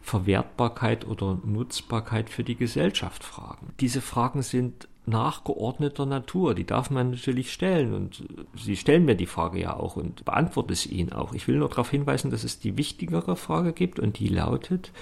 [0.00, 3.74] Verwertbarkeit oder Nutzbarkeit für die Gesellschaft fragen.
[3.80, 6.54] Diese Fragen sind nachgeordneter Natur.
[6.54, 8.24] Die darf man natürlich stellen und
[8.54, 11.32] Sie stellen mir die Frage ja auch und beantworte es Ihnen auch.
[11.32, 14.92] Ich will nur darauf hinweisen, dass es die wichtigere Frage gibt und die lautet,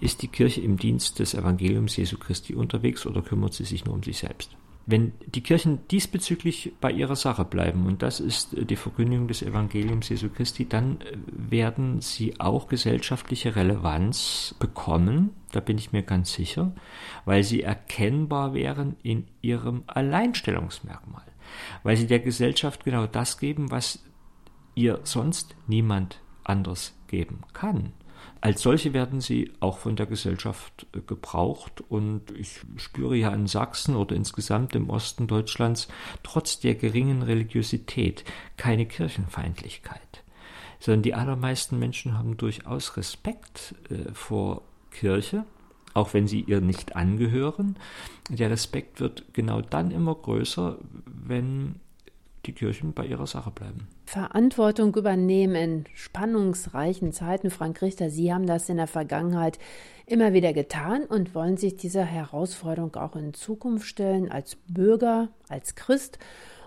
[0.00, 3.94] ist die Kirche im Dienst des Evangeliums Jesu Christi unterwegs oder kümmert sie sich nur
[3.94, 4.56] um sich selbst?
[4.90, 10.08] Wenn die Kirchen diesbezüglich bei ihrer Sache bleiben, und das ist die Verkündigung des Evangeliums
[10.08, 16.72] Jesu Christi, dann werden sie auch gesellschaftliche Relevanz bekommen, da bin ich mir ganz sicher,
[17.26, 21.26] weil sie erkennbar wären in ihrem Alleinstellungsmerkmal,
[21.82, 24.02] weil sie der Gesellschaft genau das geben, was
[24.74, 27.92] ihr sonst niemand anders geben kann.
[28.40, 33.46] Als solche werden sie auch von der Gesellschaft äh, gebraucht und ich spüre ja in
[33.46, 35.88] Sachsen oder insgesamt im Osten Deutschlands
[36.22, 38.24] trotz der geringen Religiosität
[38.56, 40.22] keine Kirchenfeindlichkeit,
[40.78, 45.44] sondern die allermeisten Menschen haben durchaus Respekt äh, vor Kirche,
[45.94, 47.76] auch wenn sie ihr nicht angehören.
[48.28, 51.80] Der Respekt wird genau dann immer größer, wenn
[52.46, 53.88] die Kirchen bei ihrer Sache bleiben.
[54.06, 57.50] Verantwortung übernehmen in spannungsreichen Zeiten.
[57.50, 59.58] Frank Richter, Sie haben das in der Vergangenheit
[60.06, 65.74] immer wieder getan und wollen sich dieser Herausforderung auch in Zukunft stellen, als Bürger, als
[65.74, 66.18] Christ.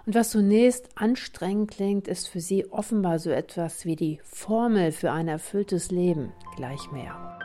[0.06, 5.12] Und was zunächst anstrengend klingt, ist für Sie offenbar so etwas wie die Formel für
[5.12, 6.32] ein erfülltes Leben.
[6.56, 7.41] Gleich mehr.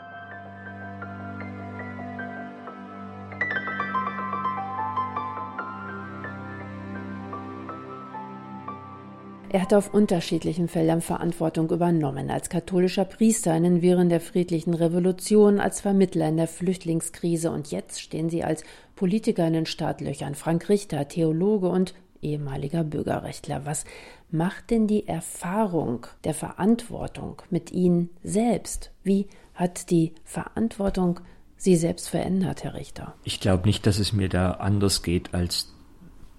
[9.48, 14.74] Er hat auf unterschiedlichen Feldern Verantwortung übernommen, als katholischer Priester in den Viren der friedlichen
[14.74, 18.64] Revolution, als Vermittler in der Flüchtlingskrise und jetzt stehen Sie als
[18.96, 23.64] Politiker in den Startlöchern, Frank Richter, Theologe und ehemaliger Bürgerrechtler.
[23.64, 23.84] Was
[24.30, 28.90] macht denn die Erfahrung der Verantwortung mit Ihnen selbst?
[29.04, 31.20] Wie hat die Verantwortung
[31.56, 33.14] Sie selbst verändert, Herr Richter?
[33.22, 35.72] Ich glaube nicht, dass es mir da anders geht als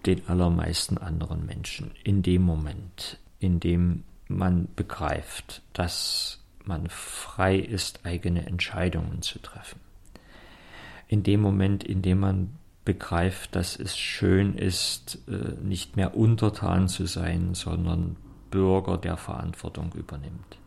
[0.08, 8.06] den allermeisten anderen Menschen in dem Moment, in dem man begreift, dass man frei ist,
[8.06, 9.80] eigene Entscheidungen zu treffen.
[11.08, 12.50] In dem Moment, in dem man
[12.84, 18.18] begreift, dass es schön ist, äh, nicht mehr untertan zu sein, sondern
[18.50, 20.58] Bürger der Verantwortung übernimmt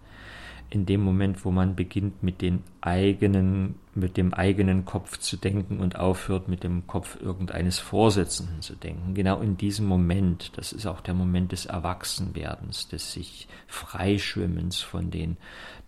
[0.70, 5.80] in dem Moment, wo man beginnt, mit den eigenen, mit dem eigenen Kopf zu denken
[5.80, 9.14] und aufhört, mit dem Kopf irgendeines Vorsitzenden zu denken.
[9.14, 15.10] Genau in diesem Moment, das ist auch der Moment des Erwachsenwerdens, des sich Freischwimmens von
[15.10, 15.36] den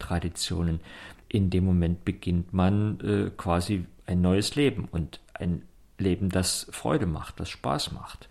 [0.01, 0.81] Traditionen.
[1.29, 5.63] In dem Moment beginnt man äh, quasi ein neues Leben und ein
[5.97, 8.29] Leben, das Freude macht, das Spaß macht,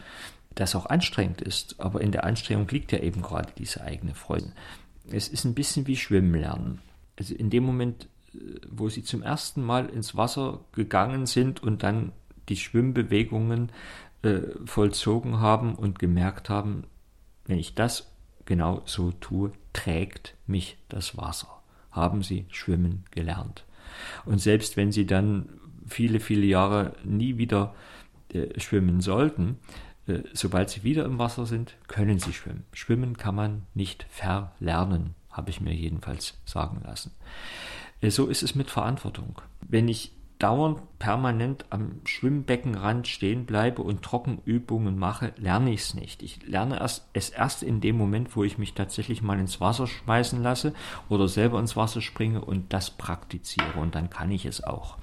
[0.53, 1.79] das auch anstrengend ist.
[1.79, 4.51] Aber in der Anstrengung liegt ja eben gerade diese eigene Freude
[5.13, 6.81] es ist ein bisschen wie Schwimmen lernen.
[7.17, 8.37] Also in dem Moment, äh,
[8.69, 12.11] wo sie zum ersten Mal ins Wasser gegangen sind und dann
[12.49, 13.71] die Schwimmbewegungen
[14.23, 16.85] äh, vollzogen haben und gemerkt haben,
[17.45, 18.11] wenn ich das
[18.45, 21.61] genau so tue, trägt mich das Wasser.
[21.91, 23.65] Haben sie schwimmen gelernt.
[24.25, 25.49] Und selbst wenn sie dann
[25.87, 27.75] viele, viele Jahre nie wieder
[28.33, 29.57] äh, schwimmen sollten,
[30.33, 32.65] sobald sie wieder im Wasser sind, können sie schwimmen.
[32.73, 37.11] Schwimmen kann man nicht verlernen, habe ich mir jedenfalls sagen lassen.
[38.01, 39.41] Äh, so ist es mit Verantwortung.
[39.61, 46.23] Wenn ich dauernd permanent am Schwimmbeckenrand stehen bleibe und Trockenübungen mache, lerne ich es nicht.
[46.23, 49.85] Ich lerne erst, es erst in dem Moment, wo ich mich tatsächlich mal ins Wasser
[49.85, 50.73] schmeißen lasse
[51.09, 54.97] oder selber ins Wasser springe und das praktiziere und dann kann ich es auch.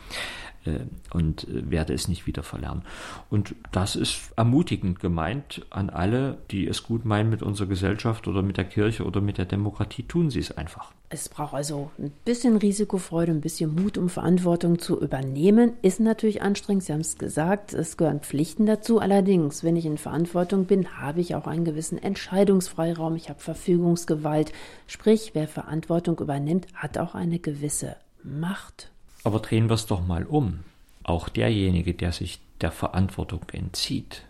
[0.68, 2.82] Äh, und äh, werde es nicht wieder verlernen.
[3.30, 8.42] Und das ist ermutigend gemeint an alle, die es gut meinen mit unserer Gesellschaft oder
[8.42, 10.92] mit der Kirche oder mit der Demokratie, tun sie es einfach.
[11.08, 15.72] Es braucht also ein bisschen Risikofreude, ein bisschen Mut, um Verantwortung zu übernehmen.
[15.80, 18.98] Ist natürlich anstrengend, Sie haben es gesagt, es gehören Pflichten dazu.
[18.98, 24.52] Allerdings, wenn ich in Verantwortung bin, habe ich auch einen gewissen Entscheidungsfreiraum, ich habe Verfügungsgewalt.
[24.86, 28.90] Sprich, wer Verantwortung übernimmt, hat auch eine gewisse Macht.
[29.24, 30.60] Aber drehen wir es doch mal um.
[31.02, 34.24] Auch derjenige, der sich der Verantwortung entzieht,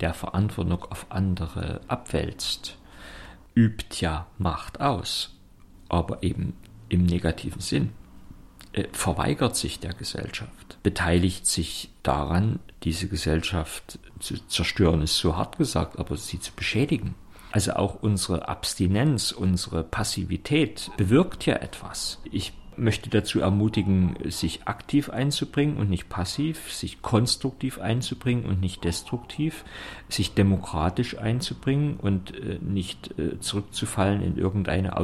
[0.00, 2.78] der Verantwortung auf andere abwälzt,
[3.54, 5.36] übt ja Macht aus,
[5.88, 6.54] aber eben
[6.88, 7.92] im negativen Sinn,
[8.72, 15.58] er verweigert sich der Gesellschaft, beteiligt sich daran, diese Gesellschaft zu zerstören, ist so hart
[15.58, 17.14] gesagt, aber sie zu beschädigen.
[17.50, 22.20] Also auch unsere Abstinenz, unsere Passivität bewirkt ja etwas.
[22.30, 28.84] Ich möchte dazu ermutigen, sich aktiv einzubringen und nicht passiv, sich konstruktiv einzubringen und nicht
[28.84, 29.64] destruktiv,
[30.08, 34.96] sich demokratisch einzubringen und äh, nicht äh, zurückzufallen in irgendeine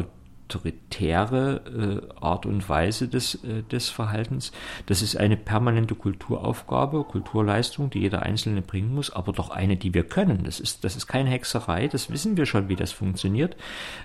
[0.49, 1.61] autoritäre
[2.11, 4.53] äh, Art und Weise des, äh, des Verhaltens.
[4.87, 9.93] Das ist eine permanente Kulturaufgabe, Kulturleistung, die jeder Einzelne bringen muss, aber doch eine, die
[9.93, 10.45] wir können.
[10.45, 13.57] Das ist, das ist keine Hexerei, das wissen wir schon, wie das funktioniert.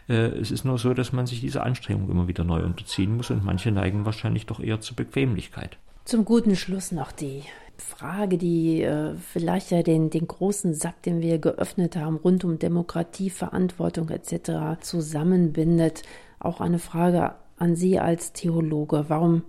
[0.09, 3.29] Äh, es ist nur so, dass man sich dieser Anstrengung immer wieder neu unterziehen muss
[3.29, 5.77] und manche neigen wahrscheinlich doch eher zur Bequemlichkeit.
[6.03, 7.43] Zum guten Schluss noch die
[7.77, 12.59] Frage, die äh, vielleicht ja den, den großen Sack, den wir geöffnet haben, rund um
[12.59, 14.81] Demokratie, Verantwortung etc.
[14.81, 16.03] zusammenbindet.
[16.43, 19.05] Auch eine Frage an Sie als Theologe.
[19.07, 19.43] Warum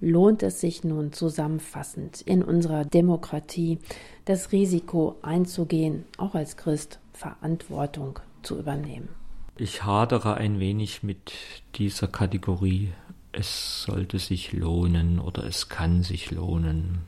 [0.00, 3.78] lohnt es sich nun zusammenfassend in unserer Demokratie
[4.26, 9.08] das Risiko einzugehen, auch als Christ Verantwortung zu übernehmen?
[9.56, 11.32] Ich hadere ein wenig mit
[11.76, 12.92] dieser Kategorie.
[13.32, 17.00] Es sollte sich lohnen oder es kann sich lohnen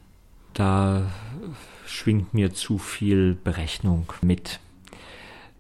[0.55, 1.11] da
[1.87, 4.61] schwingt mir zu viel Berechnung mit.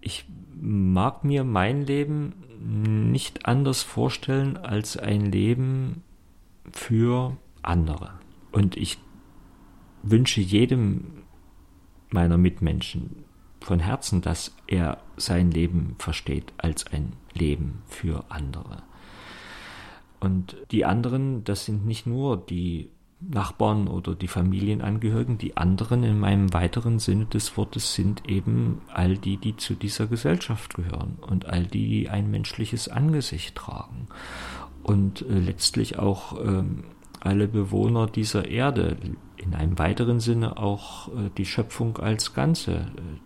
[0.00, 0.24] Ich
[0.60, 6.02] mag mir mein Leben nicht anders vorstellen als ein Leben
[6.70, 8.12] für andere.
[8.52, 8.98] Und ich
[10.02, 11.22] wünsche jedem
[12.10, 13.24] meiner Mitmenschen
[13.60, 18.82] von Herzen, dass er sein Leben versteht als ein Leben für andere.
[20.20, 22.90] Und die anderen, das sind nicht nur die
[23.30, 25.38] Nachbarn oder die Familienangehörigen.
[25.38, 30.06] Die anderen in meinem weiteren Sinne des Wortes sind eben all die, die zu dieser
[30.06, 34.08] Gesellschaft gehören und all die, die ein menschliches Angesicht tragen.
[34.82, 36.64] Und äh, letztlich auch äh,
[37.20, 38.96] alle Bewohner dieser Erde,
[39.36, 42.84] in einem weiteren Sinne auch äh, die Schöpfung als Ganze, äh,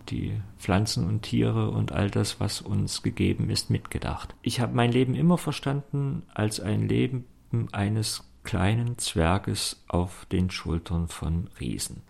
[0.09, 4.35] die Pflanzen und Tiere und all das, was uns gegeben ist, mitgedacht.
[4.41, 7.25] Ich habe mein Leben immer verstanden als ein Leben
[7.71, 12.01] eines kleinen Zwerges auf den Schultern von Riesen.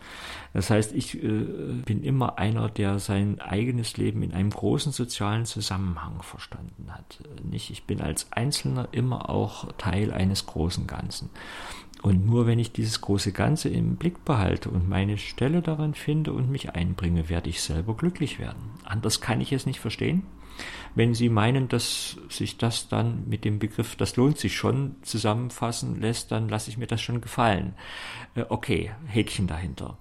[0.54, 1.44] Das heißt, ich äh,
[1.84, 7.18] bin immer einer, der sein eigenes Leben in einem großen sozialen Zusammenhang verstanden hat.
[7.42, 11.30] Nicht, ich bin als Einzelner immer auch Teil eines großen Ganzen.
[12.02, 16.32] Und nur wenn ich dieses große Ganze im Blick behalte und meine Stelle darin finde
[16.32, 18.70] und mich einbringe, werde ich selber glücklich werden.
[18.84, 20.22] Anders kann ich es nicht verstehen.
[20.94, 26.00] Wenn Sie meinen, dass sich das dann mit dem Begriff, das lohnt sich schon, zusammenfassen
[26.00, 27.74] lässt, dann lasse ich mir das schon gefallen.
[28.34, 29.96] Äh, okay, Häkchen dahinter.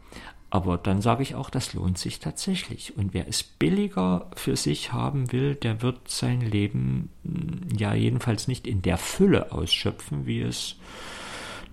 [0.50, 2.98] Aber dann sage ich auch, das lohnt sich tatsächlich.
[2.98, 8.48] Und wer es billiger für sich haben will, der wird sein Leben hm, ja jedenfalls
[8.48, 10.78] nicht in der Fülle ausschöpfen, wie es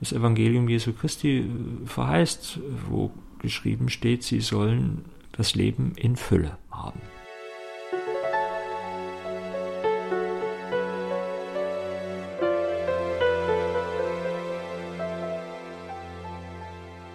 [0.01, 2.59] das Evangelium Jesu Christi äh, verheißt,
[2.89, 7.01] wo geschrieben steht, sie sollen das Leben in Fülle haben.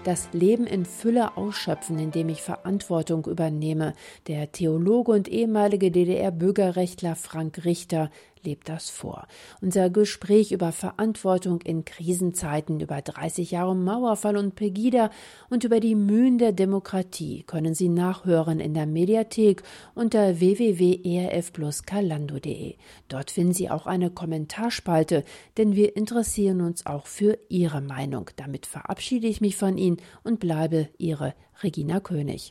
[0.09, 3.93] Das Leben in Fülle ausschöpfen, indem ich Verantwortung übernehme.
[4.25, 8.09] Der Theologe und ehemalige DDR-Bürgerrechtler Frank Richter
[8.43, 9.27] lebt das vor.
[9.61, 15.11] Unser Gespräch über Verantwortung in Krisenzeiten, über 30 Jahre Mauerfall und Pegida
[15.49, 19.63] und über die Mühen der Demokratie können Sie nachhören in der Mediathek
[19.95, 22.75] unter www.erfpluskalando.de.
[23.07, 25.23] Dort finden Sie auch eine Kommentarspalte,
[25.57, 28.29] denn wir interessieren uns auch für Ihre Meinung.
[28.35, 32.47] Damit verabschiede ich mich von Ihnen und bleibe Ihre Regina König.